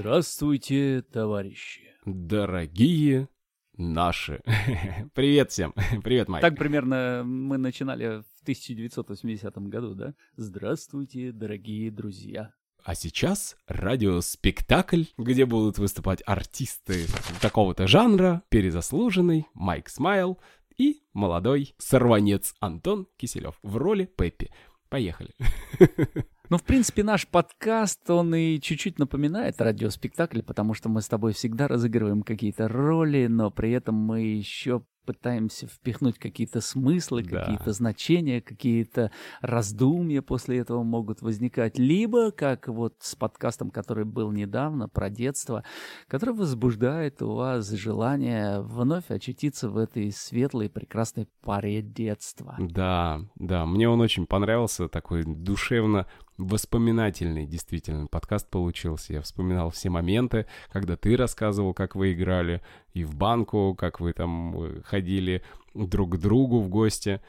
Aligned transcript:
Здравствуйте, 0.00 1.02
товарищи. 1.02 1.82
Дорогие 2.06 3.28
наши. 3.76 4.40
Привет 5.14 5.50
всем. 5.50 5.74
Привет, 6.02 6.26
Майк. 6.26 6.40
Так 6.40 6.56
примерно 6.56 7.20
мы 7.22 7.58
начинали 7.58 8.22
в 8.22 8.42
1980 8.44 9.58
году, 9.68 9.94
да? 9.94 10.14
Здравствуйте, 10.36 11.32
дорогие 11.32 11.90
друзья. 11.90 12.54
А 12.82 12.94
сейчас 12.94 13.58
радиоспектакль, 13.66 15.02
где 15.18 15.44
будут 15.44 15.76
выступать 15.76 16.22
артисты 16.24 17.04
такого-то 17.42 17.86
жанра, 17.86 18.42
перезаслуженный 18.48 19.48
Майк 19.52 19.90
Смайл 19.90 20.38
и 20.78 21.02
молодой 21.12 21.74
сорванец 21.76 22.54
Антон 22.60 23.06
Киселев 23.18 23.58
в 23.62 23.76
роли 23.76 24.06
Пеппи. 24.06 24.50
Поехали. 24.88 25.34
Ну, 26.50 26.58
в 26.58 26.64
принципе, 26.64 27.04
наш 27.04 27.28
подкаст, 27.28 28.10
он 28.10 28.34
и 28.34 28.58
чуть-чуть 28.58 28.98
напоминает 28.98 29.60
радиоспектакль, 29.60 30.42
потому 30.42 30.74
что 30.74 30.88
мы 30.88 31.00
с 31.00 31.06
тобой 31.06 31.32
всегда 31.32 31.68
разыгрываем 31.68 32.22
какие-то 32.22 32.66
роли, 32.66 33.28
но 33.28 33.52
при 33.52 33.70
этом 33.70 33.94
мы 33.94 34.22
еще 34.22 34.82
пытаемся 35.06 35.66
впихнуть 35.66 36.18
какие-то 36.18 36.60
смыслы, 36.60 37.22
Да. 37.22 37.40
какие-то 37.40 37.72
значения, 37.72 38.40
какие-то 38.40 39.10
раздумья 39.40 40.22
после 40.22 40.58
этого 40.58 40.82
могут 40.82 41.22
возникать. 41.22 41.78
Либо, 41.78 42.30
как 42.32 42.68
вот 42.68 42.94
с 43.00 43.14
подкастом, 43.14 43.70
который 43.70 44.04
был 44.04 44.30
недавно, 44.30 44.88
про 44.88 45.08
детство, 45.08 45.64
который 46.06 46.34
возбуждает 46.34 47.22
у 47.22 47.34
вас 47.34 47.68
желание 47.70 48.60
вновь 48.60 49.10
очутиться 49.10 49.70
в 49.70 49.78
этой 49.78 50.12
светлой, 50.12 50.68
прекрасной 50.68 51.28
паре 51.42 51.80
детства. 51.80 52.56
Да, 52.58 53.20
да, 53.36 53.66
мне 53.66 53.88
он 53.88 54.00
очень 54.00 54.26
понравился, 54.26 54.88
такой 54.88 55.24
душевно 55.24 56.06
воспоминательный 56.40 57.46
действительно 57.46 58.06
подкаст 58.06 58.48
получился. 58.48 59.12
Я 59.12 59.22
вспоминал 59.22 59.70
все 59.70 59.90
моменты, 59.90 60.46
когда 60.70 60.96
ты 60.96 61.16
рассказывал, 61.16 61.74
как 61.74 61.94
вы 61.94 62.12
играли, 62.12 62.62
и 62.94 63.04
в 63.04 63.14
банку, 63.14 63.74
как 63.78 64.00
вы 64.00 64.12
там 64.12 64.60
э, 64.60 64.82
ходили 64.84 65.42
друг 65.74 66.16
к 66.16 66.18
другу 66.18 66.60
в 66.60 66.68
гости, 66.68 67.20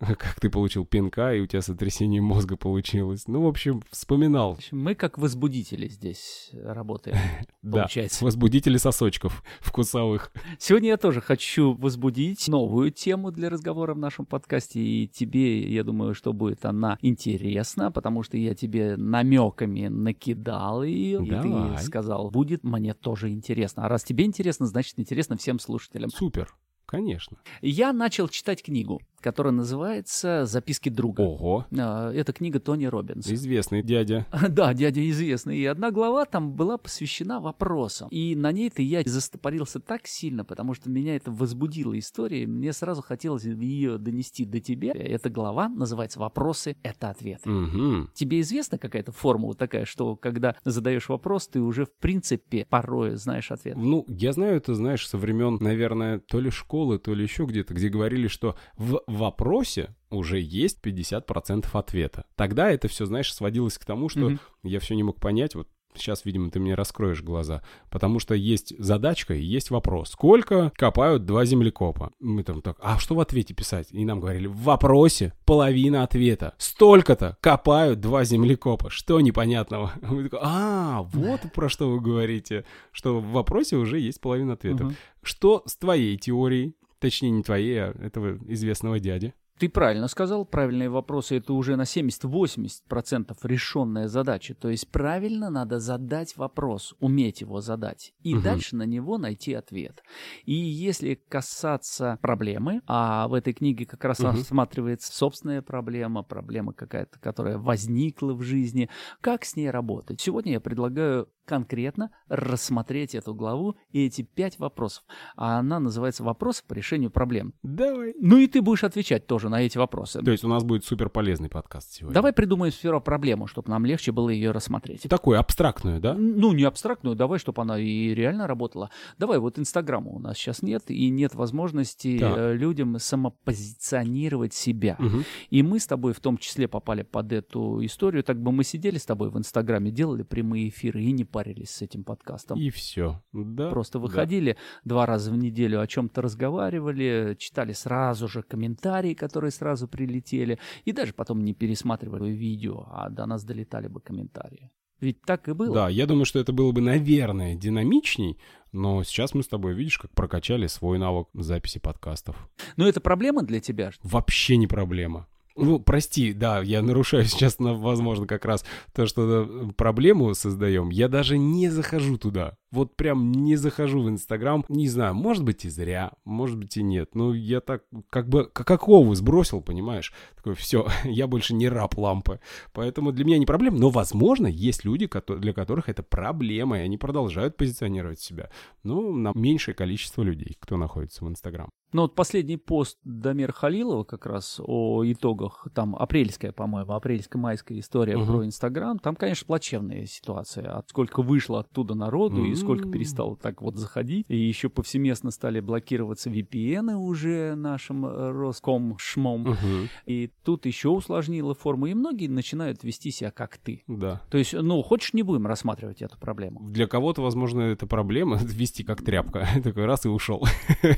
как 0.18 0.40
ты 0.40 0.48
получил 0.48 0.86
пинка, 0.86 1.34
и 1.34 1.40
у 1.40 1.46
тебя 1.46 1.60
сотрясение 1.60 2.22
мозга 2.22 2.56
получилось. 2.56 3.24
Ну, 3.26 3.42
в 3.42 3.46
общем, 3.46 3.82
вспоминал. 3.90 4.58
Мы 4.70 4.94
как 4.94 5.18
возбудители 5.18 5.88
здесь 5.88 6.50
работаем, 6.52 7.16
Да, 7.62 7.82
получается. 7.82 8.24
возбудители 8.24 8.78
сосочков 8.78 9.44
вкусовых. 9.60 10.32
Сегодня 10.58 10.88
я 10.90 10.96
тоже 10.96 11.20
хочу 11.20 11.74
возбудить 11.74 12.48
новую 12.48 12.90
тему 12.90 13.30
для 13.30 13.50
разговора 13.50 13.92
в 13.92 13.98
нашем 13.98 14.24
подкасте, 14.24 14.80
и 14.80 15.06
тебе, 15.06 15.70
я 15.70 15.84
думаю, 15.84 16.14
что 16.14 16.32
будет 16.32 16.64
она 16.64 16.98
интересна, 17.02 17.90
потому 17.92 18.22
что 18.22 18.38
я 18.38 18.54
тебе 18.54 18.96
намеками 18.96 19.88
накидал 19.88 20.82
ее, 20.82 21.22
и 21.24 21.30
Давай. 21.30 21.76
ты 21.76 21.82
сказал, 21.84 22.30
будет 22.30 22.64
мне 22.64 22.94
тоже 22.94 23.28
интересно. 23.30 23.84
А 23.84 23.88
раз 23.88 24.02
тебе 24.04 24.24
интересно, 24.24 24.66
значит 24.66 24.98
интересно 24.98 25.36
всем 25.36 25.58
слушателям. 25.58 26.08
Супер, 26.10 26.54
конечно. 26.86 27.36
Я 27.60 27.92
начал 27.92 28.28
читать 28.28 28.62
книгу, 28.62 29.02
которая 29.20 29.52
называется 29.52 30.46
«Записки 30.46 30.88
друга». 30.88 31.20
Ого, 31.20 31.66
А, 31.78 32.12
Это 32.12 32.32
книга 32.32 32.60
Тони 32.60 32.86
Роббинс. 32.86 33.28
известный 33.30 33.82
дядя. 33.82 34.26
Да, 34.48 34.74
дядя 34.74 35.08
известный. 35.10 35.58
И 35.58 35.64
одна 35.64 35.90
глава 35.90 36.24
там 36.24 36.52
была 36.52 36.76
посвящена 36.78 37.40
вопросам. 37.40 38.08
И 38.10 38.34
на 38.34 38.52
ней-то 38.52 38.82
я 38.82 39.02
застопорился 39.04 39.80
так 39.80 40.06
сильно, 40.06 40.44
потому 40.44 40.74
что 40.74 40.90
меня 40.90 41.16
это 41.16 41.30
возбудило 41.30 41.98
история. 41.98 42.46
Мне 42.46 42.72
сразу 42.72 43.02
хотелось 43.02 43.44
ее 43.44 43.98
донести 43.98 44.44
до 44.44 44.60
тебя. 44.60 44.92
Эта 44.94 45.30
глава 45.30 45.68
называется 45.68 46.18
«Вопросы— 46.20 46.76
это 46.82 47.10
ответы». 47.10 47.48
Угу. 47.50 48.08
Тебе 48.14 48.40
известна 48.40 48.78
какая-то 48.78 49.12
формула 49.12 49.54
такая, 49.54 49.84
что 49.84 50.16
когда 50.16 50.56
задаешь 50.64 51.08
вопрос, 51.08 51.48
ты 51.48 51.60
уже 51.60 51.84
в 51.86 51.92
принципе 51.92 52.66
порой 52.68 53.16
знаешь 53.16 53.50
ответ? 53.50 53.76
Ну, 53.76 54.04
я 54.08 54.32
знаю 54.32 54.56
это, 54.56 54.74
знаешь, 54.74 55.06
со 55.06 55.18
времен, 55.18 55.58
наверное, 55.60 56.18
то 56.18 56.40
ли 56.40 56.50
школы, 56.50 56.98
то 56.98 57.14
ли 57.14 57.22
еще 57.22 57.44
где-то, 57.44 57.74
где 57.74 57.88
говорили, 57.88 58.28
что 58.28 58.56
в 58.76 59.02
вопросе 59.16 59.94
уже 60.10 60.40
есть 60.40 60.78
50% 60.84 61.66
ответа. 61.72 62.24
Тогда 62.36 62.70
это 62.70 62.88
все, 62.88 63.06
знаешь, 63.06 63.32
сводилось 63.32 63.78
к 63.78 63.84
тому, 63.84 64.08
что 64.08 64.20
Мгм. 64.20 64.40
я 64.62 64.80
все 64.80 64.94
не 64.94 65.02
мог 65.02 65.20
понять, 65.20 65.54
вот 65.54 65.68
сейчас, 65.94 66.24
видимо, 66.24 66.50
ты 66.50 66.60
мне 66.60 66.74
раскроешь 66.74 67.22
глаза, 67.22 67.62
потому 67.90 68.20
что 68.20 68.34
есть 68.34 68.72
задачка 68.78 69.34
и 69.34 69.42
есть 69.42 69.70
вопрос. 69.70 70.10
Сколько 70.10 70.70
копают 70.76 71.24
два 71.26 71.44
землекопа? 71.44 72.12
Мы 72.20 72.42
там 72.44 72.62
так, 72.62 72.76
а 72.80 72.98
что 72.98 73.14
в 73.14 73.20
ответе 73.20 73.54
писать? 73.54 73.88
И 73.90 74.04
нам 74.04 74.20
говорили, 74.20 74.46
в 74.46 74.56
вопросе 74.58 75.32
половина 75.44 76.02
ответа. 76.04 76.54
Столько-то 76.58 77.36
копают 77.40 78.00
два 78.00 78.24
землекопа. 78.24 78.88
Что 78.90 79.20
непонятного? 79.20 79.92
Мы 80.02 80.24
такой, 80.24 80.38
а, 80.42 81.02
вот 81.02 81.40
про 81.54 81.68
что 81.68 81.90
вы 81.90 82.00
говорите, 82.00 82.64
что 82.92 83.18
в 83.20 83.30
вопросе 83.32 83.76
уже 83.76 83.98
есть 83.98 84.20
половина 84.20 84.52
ответа. 84.54 84.92
Что 85.22 85.62
с 85.66 85.76
твоей 85.76 86.16
теорией? 86.16 86.74
Точнее, 87.00 87.30
не 87.30 87.42
твоей, 87.42 87.78
а 87.82 87.94
этого 87.98 88.38
известного 88.46 89.00
дяди. 89.00 89.34
Ты 89.58 89.68
правильно 89.68 90.08
сказал, 90.08 90.46
правильные 90.46 90.88
вопросы 90.88 91.36
это 91.36 91.52
уже 91.52 91.76
на 91.76 91.84
70-80% 91.84 93.36
решенная 93.42 94.08
задача. 94.08 94.54
То 94.54 94.70
есть 94.70 94.88
правильно 94.88 95.50
надо 95.50 95.78
задать 95.80 96.34
вопрос, 96.38 96.94
уметь 96.98 97.42
его 97.42 97.60
задать, 97.60 98.14
и 98.22 98.34
Мгм. 98.34 98.42
дальше 98.42 98.76
на 98.76 98.84
него 98.84 99.18
найти 99.18 99.52
ответ. 99.52 100.02
И 100.44 100.54
если 100.54 101.14
касаться 101.14 102.18
проблемы, 102.22 102.80
а 102.86 103.28
в 103.28 103.34
этой 103.34 103.52
книге 103.52 103.84
как 103.84 104.02
раз 104.04 104.20
Мгм. 104.20 104.28
рассматривается 104.32 105.12
собственная 105.14 105.60
проблема, 105.60 106.22
проблема 106.22 106.72
какая-то, 106.72 107.18
которая 107.20 107.58
возникла 107.58 108.32
в 108.32 108.42
жизни, 108.42 108.88
как 109.20 109.44
с 109.44 109.56
ней 109.56 109.70
работать. 109.70 110.22
Сегодня 110.22 110.52
я 110.52 110.60
предлагаю 110.60 111.28
конкретно 111.44 112.10
рассмотреть 112.28 113.14
эту 113.14 113.34
главу 113.34 113.76
и 113.90 114.06
эти 114.06 114.22
пять 114.22 114.58
вопросов. 114.58 115.04
А 115.36 115.58
она 115.58 115.80
называется 115.80 116.22
«Вопросы 116.22 116.62
по 116.66 116.74
решению 116.74 117.10
проблем». 117.10 117.54
Давай. 117.62 118.14
Ну 118.20 118.38
и 118.38 118.46
ты 118.46 118.62
будешь 118.62 118.84
отвечать 118.84 119.26
тоже 119.26 119.48
на 119.48 119.62
эти 119.62 119.78
вопросы. 119.78 120.20
То 120.22 120.30
есть 120.30 120.44
у 120.44 120.48
нас 120.48 120.62
будет 120.62 120.84
супер 120.84 121.08
полезный 121.08 121.48
подкаст 121.48 121.92
сегодня. 121.92 122.14
Давай 122.14 122.32
придумаем 122.32 122.72
сперва 122.72 123.00
проблему, 123.00 123.46
чтобы 123.46 123.70
нам 123.70 123.84
легче 123.84 124.12
было 124.12 124.28
ее 124.28 124.52
рассмотреть. 124.52 125.02
Такую 125.02 125.38
абстрактную, 125.38 126.00
да? 126.00 126.14
Ну, 126.14 126.52
не 126.52 126.64
абстрактную, 126.64 127.16
давай, 127.16 127.38
чтобы 127.38 127.62
она 127.62 127.78
и 127.78 128.14
реально 128.14 128.46
работала. 128.46 128.90
Давай, 129.18 129.38
вот 129.38 129.58
Инстаграма 129.58 130.10
у 130.10 130.18
нас 130.18 130.36
сейчас 130.36 130.62
нет, 130.62 130.84
и 130.88 131.08
нет 131.10 131.34
возможности 131.34 132.18
Так. 132.18 132.38
э, 132.38 132.54
людям 132.54 132.98
самопозиционировать 132.98 134.54
себя. 134.54 134.96
Мгм. 134.98 135.24
И 135.50 135.62
мы 135.62 135.80
с 135.80 135.86
тобой 135.86 136.12
в 136.12 136.20
том 136.20 136.38
числе 136.38 136.68
попали 136.68 137.02
под 137.02 137.32
эту 137.32 137.84
историю. 137.84 138.22
Так 138.22 138.40
бы 138.40 138.52
мы 138.52 138.64
сидели 138.64 138.98
с 138.98 139.06
тобой 139.06 139.30
в 139.30 139.38
Инстаграме, 139.38 139.90
делали 139.90 140.22
прямые 140.22 140.68
эфиры 140.68 141.02
и 141.02 141.12
не 141.12 141.24
парились 141.40 141.70
с 141.70 141.82
этим 141.82 142.04
подкастом. 142.04 142.58
И 142.58 142.68
все. 142.68 143.22
Да. 143.32 143.70
Просто 143.70 143.98
да. 143.98 144.02
выходили 144.02 144.56
два 144.84 145.06
раза 145.06 145.32
в 145.32 145.36
неделю, 145.36 145.80
о 145.80 145.86
чем-то 145.86 146.20
разговаривали, 146.20 147.34
читали 147.38 147.72
сразу 147.72 148.28
же 148.28 148.42
комментарии, 148.42 149.14
которые 149.14 149.50
сразу 149.50 149.88
прилетели, 149.88 150.58
и 150.84 150.92
даже 150.92 151.14
потом 151.14 151.42
не 151.42 151.54
пересматривали 151.54 152.30
видео, 152.30 152.86
а 152.90 153.08
до 153.08 153.24
нас 153.24 153.44
долетали 153.44 153.88
бы 153.88 154.00
комментарии. 154.00 154.70
Ведь 155.00 155.22
так 155.22 155.48
и 155.48 155.54
было. 155.54 155.74
Да, 155.74 155.88
я 155.88 156.06
думаю, 156.06 156.26
что 156.26 156.38
это 156.38 156.52
было 156.52 156.72
бы, 156.72 156.82
наверное, 156.82 157.54
динамичней, 157.54 158.38
но 158.70 159.02
сейчас 159.02 159.32
мы 159.32 159.42
с 159.42 159.48
тобой, 159.48 159.72
видишь, 159.72 159.98
как 159.98 160.10
прокачали 160.10 160.66
свой 160.66 160.98
навык 160.98 161.28
записи 161.32 161.78
подкастов. 161.78 162.36
Но 162.76 162.86
это 162.86 163.00
проблема 163.00 163.42
для 163.42 163.60
тебя? 163.60 163.92
Вообще 164.02 164.58
не 164.58 164.66
проблема. 164.66 165.26
Ну, 165.60 165.78
прости, 165.78 166.32
да, 166.32 166.60
я 166.62 166.82
нарушаю 166.82 167.24
сейчас, 167.26 167.56
возможно, 167.58 168.26
как 168.26 168.44
раз 168.44 168.64
то, 168.92 169.06
что 169.06 169.46
э, 169.48 169.72
проблему 169.76 170.34
создаем. 170.34 170.90
Я 170.90 171.08
даже 171.08 171.38
не 171.38 171.68
захожу 171.68 172.16
туда. 172.18 172.56
Вот 172.72 172.94
прям 172.96 173.32
не 173.32 173.56
захожу 173.56 174.02
в 174.02 174.08
Инстаграм. 174.08 174.64
Не 174.68 174.88
знаю, 174.88 175.14
может 175.14 175.44
быть 175.44 175.64
и 175.64 175.68
зря, 175.68 176.12
может 176.24 176.56
быть 176.56 176.76
и 176.76 176.82
нет. 176.82 177.14
Ну, 177.14 177.32
я 177.32 177.60
так 177.60 177.84
как 178.10 178.28
бы 178.28 178.44
как 178.44 178.70
оковы 178.70 179.16
сбросил, 179.16 179.60
понимаешь? 179.60 180.12
Такой, 180.36 180.54
все, 180.54 180.86
я 181.04 181.26
больше 181.26 181.54
не 181.54 181.68
раб 181.68 181.98
лампы. 181.98 182.40
Поэтому 182.72 183.12
для 183.12 183.24
меня 183.24 183.38
не 183.38 183.46
проблема. 183.46 183.78
Но, 183.78 183.90
возможно, 183.90 184.46
есть 184.46 184.84
люди, 184.84 185.08
для 185.38 185.52
которых 185.52 185.88
это 185.88 186.02
проблема, 186.02 186.78
и 186.78 186.82
они 186.82 186.96
продолжают 186.96 187.56
позиционировать 187.56 188.20
себя. 188.20 188.50
Ну, 188.84 189.12
на 189.12 189.32
меньшее 189.34 189.74
количество 189.74 190.22
людей, 190.22 190.56
кто 190.60 190.76
находится 190.76 191.24
в 191.24 191.28
Инстаграм. 191.28 191.70
Ну 191.92 192.02
вот 192.02 192.14
последний 192.14 192.56
пост 192.56 192.98
Дамир 193.02 193.52
Халилова 193.52 194.04
как 194.04 194.24
раз 194.24 194.60
о 194.62 195.02
итогах, 195.04 195.66
там 195.74 195.96
апрельская, 195.96 196.52
по-моему, 196.52 196.92
апрельско-майская 196.92 197.80
история 197.80 198.16
Мгм. 198.16 198.26
про 198.26 198.46
Инстаграм, 198.46 198.98
там, 199.00 199.16
конечно, 199.16 199.44
плачевная 199.46 200.06
ситуация. 200.06 200.72
От 200.72 200.88
сколько 200.88 201.20
вышло 201.22 201.60
оттуда 201.60 201.94
народу 201.94 202.44
и 202.44 202.52
М. 202.60 202.68
нисколько 202.68 202.86
М. 202.86 202.92
перестал 202.92 203.36
так 203.36 203.62
вот 203.62 203.76
заходить. 203.76 204.24
И 204.28 204.36
еще 204.36 204.68
повсеместно 204.68 205.30
стали 205.30 205.60
блокироваться 205.60 206.30
VPN 206.30 206.94
уже 206.96 207.54
нашим 207.54 208.06
э, 208.06 208.30
Роском 208.30 208.96
шмом. 208.98 209.42
Мгм. 209.42 209.88
И 210.06 210.30
тут 210.44 210.66
еще 210.66 210.88
усложнило 210.88 211.54
форму, 211.54 211.86
и 211.86 211.94
многие 211.94 212.28
начинают 212.28 212.84
вести 212.84 213.10
себя 213.10 213.30
как 213.30 213.58
ты. 213.58 213.82
Да. 213.86 214.20
То 214.30 214.38
есть, 214.38 214.52
ну, 214.52 214.82
хочешь, 214.82 215.12
не 215.14 215.22
будем 215.22 215.46
рассматривать 215.46 216.02
эту 216.02 216.18
проблему. 216.18 216.60
Для 216.70 216.86
кого-то, 216.86 217.22
возможно, 217.22 217.60
это 217.62 217.86
проблема 217.86 218.36
вести 218.42 218.84
как 218.84 219.02
тряпка. 219.02 219.48
Такой 219.64 219.84
раз 219.86 220.06
и 220.06 220.08
ушел. 220.08 220.44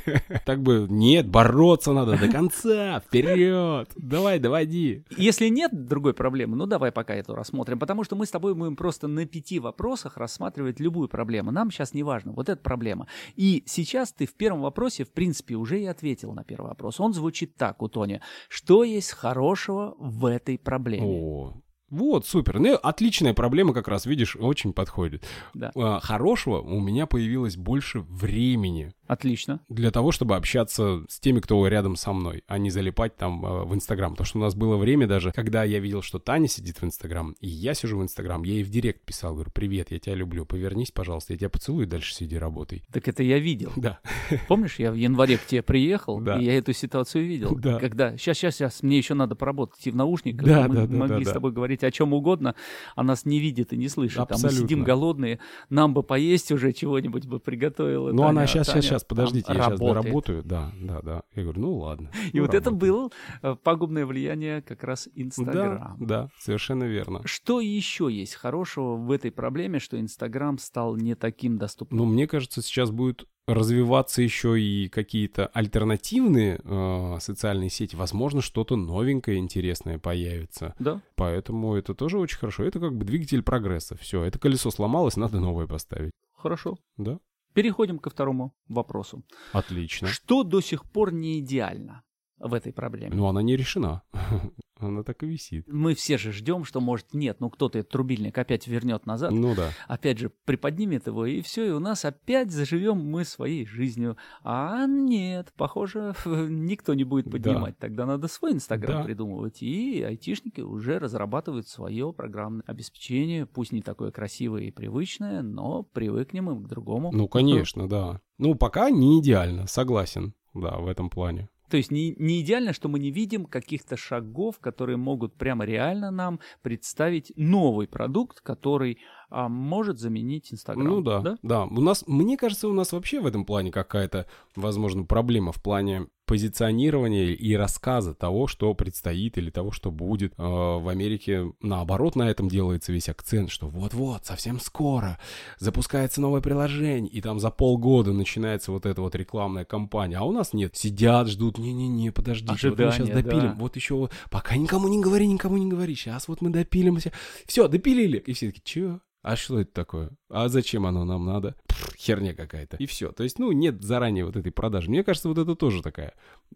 Так 0.45 0.63
бы, 0.63 0.87
нет, 0.89 1.29
бороться 1.29 1.93
надо 1.93 2.19
до 2.19 2.29
конца, 2.29 3.01
вперед, 3.01 3.89
давай, 3.97 4.39
доводи. 4.39 5.05
Если 5.17 5.49
нет 5.49 5.71
другой 5.73 6.15
проблемы, 6.15 6.57
ну 6.57 6.67
давай 6.67 6.91
пока 6.91 7.15
эту 7.15 7.35
рассмотрим, 7.35 7.79
потому 7.79 8.05
что 8.05 8.17
мы 8.17 8.27
с 8.27 8.31
тобой 8.31 8.55
будем 8.55 8.77
просто 8.77 9.07
на 9.09 9.25
пяти 9.27 9.59
вопросах 9.61 10.17
рассматривать 10.17 10.81
любую 10.81 11.09
проблему. 11.09 11.52
Нам 11.53 11.71
сейчас 11.71 11.95
не 11.95 12.03
важно, 12.03 12.33
вот 12.33 12.49
эта 12.49 12.61
проблема. 12.61 13.07
И 13.37 13.63
сейчас 13.67 14.13
ты 14.13 14.27
в 14.27 14.35
первом 14.35 14.63
вопросе, 14.63 15.05
в 15.05 15.13
принципе, 15.13 15.55
уже 15.55 15.81
и 15.81 15.87
ответил 15.87 16.33
на 16.33 16.45
первый 16.45 16.69
вопрос. 16.69 17.01
Он 17.01 17.13
звучит 17.13 17.57
так 17.57 17.83
у 17.83 17.89
Тони. 17.89 18.21
Что 18.49 18.85
есть 18.85 19.13
хорошего 19.13 19.95
в 19.99 20.27
этой 20.27 20.59
проблеме? 20.59 21.07
О, 21.07 21.62
вот, 21.93 22.27
супер. 22.27 22.59
Ну, 22.59 22.75
отличная 22.75 23.35
проблема 23.35 23.75
как 23.75 23.87
раз, 23.87 24.07
видишь, 24.07 24.35
очень 24.35 24.73
подходит. 24.73 25.25
Да. 25.53 25.73
А, 25.75 26.01
Хорошего 26.01 26.59
у 26.59 26.81
меня 26.81 27.05
появилось 27.05 27.59
больше 27.59 28.01
времени 28.01 28.95
Отлично. 29.07 29.61
для 29.69 29.91
того, 29.91 30.11
чтобы 30.11 30.37
общаться 30.37 31.05
с 31.11 31.21
теми, 31.21 31.41
кто 31.41 31.69
рядом 31.69 31.97
со 31.97 32.15
мной, 32.15 32.45
а 32.47 32.57
не 32.57 32.71
залипать 32.71 33.19
там 33.19 33.45
э, 33.45 33.65
в 33.65 33.75
Инстаграм. 33.75 34.13
Потому 34.13 34.27
что 34.27 34.39
у 34.39 34.41
нас 34.41 34.55
было 34.55 34.79
время 34.79 35.07
даже, 35.07 35.33
когда 35.33 35.65
я 35.65 35.81
видел, 35.81 36.01
что 36.01 36.19
Таня 36.19 36.49
сидит 36.49 36.81
в 36.81 36.85
Инстаграм, 36.85 37.37
и 37.41 37.47
я 37.47 37.75
сижу 37.75 37.99
в 37.99 38.03
Инстаграм, 38.03 38.43
я 38.43 38.55
ей 38.55 38.65
в 38.65 38.71
директ 38.71 39.05
писал, 39.05 39.35
говорю, 39.35 39.51
привет, 39.53 39.91
я 39.91 39.99
тебя 39.99 40.15
люблю, 40.15 40.47
повернись, 40.47 40.93
пожалуйста, 40.93 41.35
я 41.35 41.39
тебя 41.41 41.51
поцелую, 41.51 41.87
дальше 41.87 42.15
сиди, 42.15 42.39
работай. 42.39 42.85
Так 42.91 43.07
это 43.07 43.23
я 43.23 43.39
видел. 43.39 43.71
Да, 43.77 44.01
Помнишь, 44.49 44.77
я 44.79 44.93
в 44.93 44.95
январе 44.95 45.37
к 45.37 45.45
тебе 45.45 45.63
приехал, 45.63 46.23
Да. 46.23 46.39
и 46.39 46.45
я 46.45 46.57
эту 46.57 46.73
ситуацию 46.73 47.27
видел. 47.27 47.55
Да. 47.55 47.79
Когда 47.79 48.17
сейчас, 48.17 48.39
сейчас, 48.39 48.55
сейчас, 48.55 48.83
мне 48.83 48.97
еще 48.97 49.13
надо 49.13 49.37
поработать 49.37 49.87
и 49.87 49.91
в 49.91 49.97
наушниках. 49.97 50.47
Да, 50.47 50.69
мы 50.69 50.75
да, 50.75 50.87
да, 50.87 50.97
могли 50.97 51.19
да, 51.19 51.25
с 51.25 51.27
да. 51.27 51.35
тобой 51.35 51.53
говорить 51.83 51.85
о 51.85 51.91
чем 51.91 52.13
угодно, 52.13 52.55
а 52.97 53.03
нас 53.03 53.25
не 53.25 53.39
видит 53.41 53.73
и 53.73 53.77
не 53.77 53.89
слышит. 53.89 54.19
А 54.19 54.23
мы 54.23 54.35
Абсолютно. 54.35 54.61
сидим 54.61 54.85
голодные, 54.85 55.39
нам 55.69 55.95
бы 55.95 56.03
поесть 56.03 56.53
уже 56.53 56.73
чего-нибудь 56.73 57.27
бы 57.27 57.41
приготовила. 57.41 58.13
ну 58.13 58.19
Таня, 58.23 58.31
она 58.31 58.47
сейчас, 58.47 58.69
Таня 58.69 58.83
сейчас, 58.83 58.91
сейчас, 58.91 59.05
подождите, 59.05 59.47
я 59.49 59.55
сейчас 59.55 59.71
работает. 59.71 60.03
доработаю. 60.03 60.43
Да, 60.45 60.73
да, 60.81 61.01
да. 61.03 61.23
Я 61.35 61.43
говорю, 61.43 61.61
ну 61.61 61.77
ладно. 61.79 62.11
И 62.33 62.39
ну, 62.39 62.43
вот 62.47 62.55
это 62.55 62.71
работаю. 62.71 62.93
было 62.93 63.11
э, 63.43 63.57
пагубное 63.63 64.07
влияние 64.07 64.63
как 64.63 64.85
раз 64.85 65.09
Да, 65.15 65.23
Инстаграма. 65.23 65.97
да, 66.01 66.29
совершенно 66.39 66.85
верно. 66.85 67.21
Что 67.25 67.61
еще 67.61 68.09
есть 68.11 68.35
хорошего 68.35 68.97
в 68.97 69.11
этой 69.11 69.31
проблеме, 69.31 69.79
что 69.79 70.01
Инстаграм 70.01 70.59
стал 70.59 70.97
не 70.97 71.15
таким 71.15 71.59
доступным? 71.59 71.99
Ну, 71.99 72.05
мне 72.07 72.27
кажется, 72.27 72.63
сейчас 72.63 72.91
будет 72.91 73.27
развиваться 73.47 74.23
еще 74.23 74.61
и 74.61 74.89
какие-то 74.89 75.47
альтернативные 75.47 76.61
э, 76.63 77.17
социальные 77.21 77.71
сети. 77.71 77.97
Возможно, 77.97 78.41
что-то 78.41 78.77
новенькое, 78.77 79.39
интересное 79.39 79.99
появится. 79.99 80.75
Да? 80.79 81.01
Поэтому 81.17 81.75
это 81.75 81.95
тоже 81.95 82.19
очень 82.19 82.39
хорошо. 82.39 82.65
Это 82.65 82.79
как 82.81 82.97
бы 82.97 83.05
двигатель 83.05 83.43
прогресса. 83.43 83.97
Все, 83.97 84.23
это 84.23 84.39
колесо 84.39 84.71
сломалось, 84.71 85.17
надо 85.17 85.41
новое 85.41 85.67
поставить. 85.67 86.13
Хорошо. 86.35 86.79
Да? 86.97 87.19
Переходим 87.55 87.99
ко 87.99 88.11
второму 88.11 88.55
вопросу. 88.69 89.23
Отлично. 89.53 90.09
Что 90.09 90.43
до 90.43 90.61
сих 90.61 90.85
пор 90.85 91.13
не 91.13 91.41
идеально 91.41 92.03
в 92.43 92.55
этой 92.55 92.73
проблеме? 92.73 93.15
Но 93.15 93.29
она 93.29 93.43
не 93.43 93.57
решена. 93.57 94.03
Она 94.79 95.05
так 95.05 95.23
и 95.23 95.27
висит. 95.27 95.65
Мы 95.69 95.95
все 95.95 96.19
же 96.19 96.33
ждем, 96.33 96.65
что, 96.65 96.81
может, 96.81 97.15
нет, 97.15 97.37
ну 97.39 97.51
кто-то 97.51 97.79
этот 97.79 97.93
трубильник 97.93 98.37
опять 98.37 98.67
вернет 98.67 99.07
назад, 99.07 99.31
Ну 99.31 99.55
да. 99.55 99.71
опять 99.87 100.19
же 100.19 100.33
приподнимет 100.45 101.07
его, 101.07 101.25
и 101.25 101.41
все, 101.41 101.67
и 101.69 101.71
у 101.71 101.79
нас 101.79 102.05
опять 102.05 102.51
заживем 102.51 102.97
мы 102.99 103.25
своей 103.25 103.65
жизнью. 103.65 104.17
А 104.43 104.87
нет, 104.87 105.53
похоже, 105.57 106.15
никто 106.27 106.95
не 106.95 107.05
будет 107.05 107.27
Да. 107.27 107.31
поднимать. 107.31 107.79
Тогда 107.79 108.07
надо 108.07 108.27
свой 108.27 108.55
Инстаграм 108.55 108.99
Да. 108.99 109.05
придумывать. 109.05 109.63
И 109.63 110.03
айтишники 110.03 110.63
уже 110.63 110.99
разрабатывают 110.99 111.69
свое 111.69 112.13
программное 112.13 112.65
обеспечение, 112.67 113.47
пусть 113.47 113.71
не 113.71 113.83
такое 113.83 114.11
красивое 114.11 114.63
и 114.63 114.73
привычное, 114.73 115.43
но 115.43 115.85
привыкнем 115.85 116.47
мы 116.47 116.61
к 116.61 116.67
другому. 116.67 117.13
Ну, 117.13 117.29
конечно, 117.29 117.89
да. 117.89 118.21
Ну, 118.39 118.57
пока 118.57 118.91
не 118.91 119.21
идеально, 119.21 119.69
согласен. 119.69 120.35
Да, 120.55 120.79
в 120.79 120.89
этом 120.89 121.09
плане. 121.09 121.49
То 121.73 121.79
есть 121.79 121.91
не, 121.91 122.15
не 122.19 122.43
идеально, 122.43 122.75
что 122.75 122.91
мы 122.91 122.99
не 122.99 123.11
видим 123.11 123.47
каких-то 123.47 123.97
шагов, 123.97 124.59
которые 124.59 124.99
могут 124.99 125.39
прямо 125.39 125.65
реально 125.65 126.11
нам 126.11 126.39
представить 126.61 127.33
новый 127.35 127.89
продукт, 127.89 128.43
который 128.43 128.99
а, 129.33 129.49
может 129.49 129.99
заменить 129.99 130.53
Инстаграм. 130.53 130.87
Ну 130.87 131.01
да, 131.01 131.37
да, 131.43 131.65
У 131.65 131.81
нас, 131.81 132.05
мне 132.07 132.37
кажется, 132.37 132.69
у 132.69 132.73
нас 132.75 132.93
вообще 132.93 133.21
в 133.21 133.27
этом 133.27 133.45
плане 133.45 133.71
какая-то, 133.73 134.27
возможно, 134.55 135.05
проблема 135.05 135.53
в 135.53 135.63
плане 135.63 136.07
позиционирования 136.27 137.33
и 137.35 137.55
рассказа 137.55 138.15
того, 138.15 138.47
что 138.47 138.73
предстоит 138.75 139.39
или 139.39 139.51
того, 139.51 139.71
что 139.73 139.91
будет. 139.91 140.33
Э, 140.39 140.43
В 140.43 140.89
Америке, 140.89 141.53
наоборот, 141.61 142.15
на 142.17 142.31
этом 142.31 142.49
делается 142.49 142.93
весь 142.93 143.09
акцент, 143.09 143.51
что 143.51 143.69
вот-вот, 143.69 144.25
совсем 144.25 144.61
скоро 144.61 145.19
запускается 145.59 146.21
новое 146.21 146.41
приложение, 146.41 147.11
и 147.11 147.21
там 147.21 147.41
за 147.41 147.51
полгода 147.51 148.13
начинается 148.13 148.73
вот 148.73 148.87
эта 148.87 149.01
вот 149.03 149.15
рекламная 149.15 149.65
кампания. 149.65 150.19
А 150.19 150.25
у 150.25 150.33
нас 150.33 150.53
нет. 150.53 150.77
Сидят, 150.77 151.29
ждут, 151.29 151.59
не-не-не, 151.59 152.11
подождите, 152.13 152.53
вот 152.71 152.79
мы 152.79 152.85
сейчас 152.93 153.01
Ожидание, 153.01 153.23
допилим. 153.23 153.49
да. 153.49 153.55
Вот 153.59 153.77
еще, 153.77 154.09
пока 154.31 154.57
никому 154.57 154.89
не 154.89 155.01
говори, 155.01 155.27
никому 155.27 155.57
не 155.59 155.69
говори. 155.69 155.95
Сейчас 155.95 156.29
вот 156.29 156.41
мы 156.41 156.51
допилимся. 156.51 157.13
Все, 157.47 157.69
допилили. 157.69 158.19
И 158.19 158.33
все 158.33 158.49
таки 158.49 158.61
чё? 158.65 159.01
А 159.23 159.37
что 159.37 159.61
это 159.61 159.73
такое? 159.73 160.11
А 160.29 160.49
зачем 160.49 160.85
оно 160.85 161.05
нам 161.05 161.25
надо? 161.25 161.55
Херня 161.97 162.35
какая-то. 162.35 162.77
И 162.79 162.87
все. 162.87 163.13
То 163.13 163.23
есть, 163.23 163.39
ну, 163.39 163.53
нет 163.53 163.83
заранее 163.83 164.25
вот 164.25 164.37
этой 164.37 164.51
продажи. 164.51 164.91
Мне 164.91 165.05
кажется, 165.05 165.29
вот 165.29 165.39
это 165.39 165.55
тоже 165.55 165.83
такая 165.83 166.15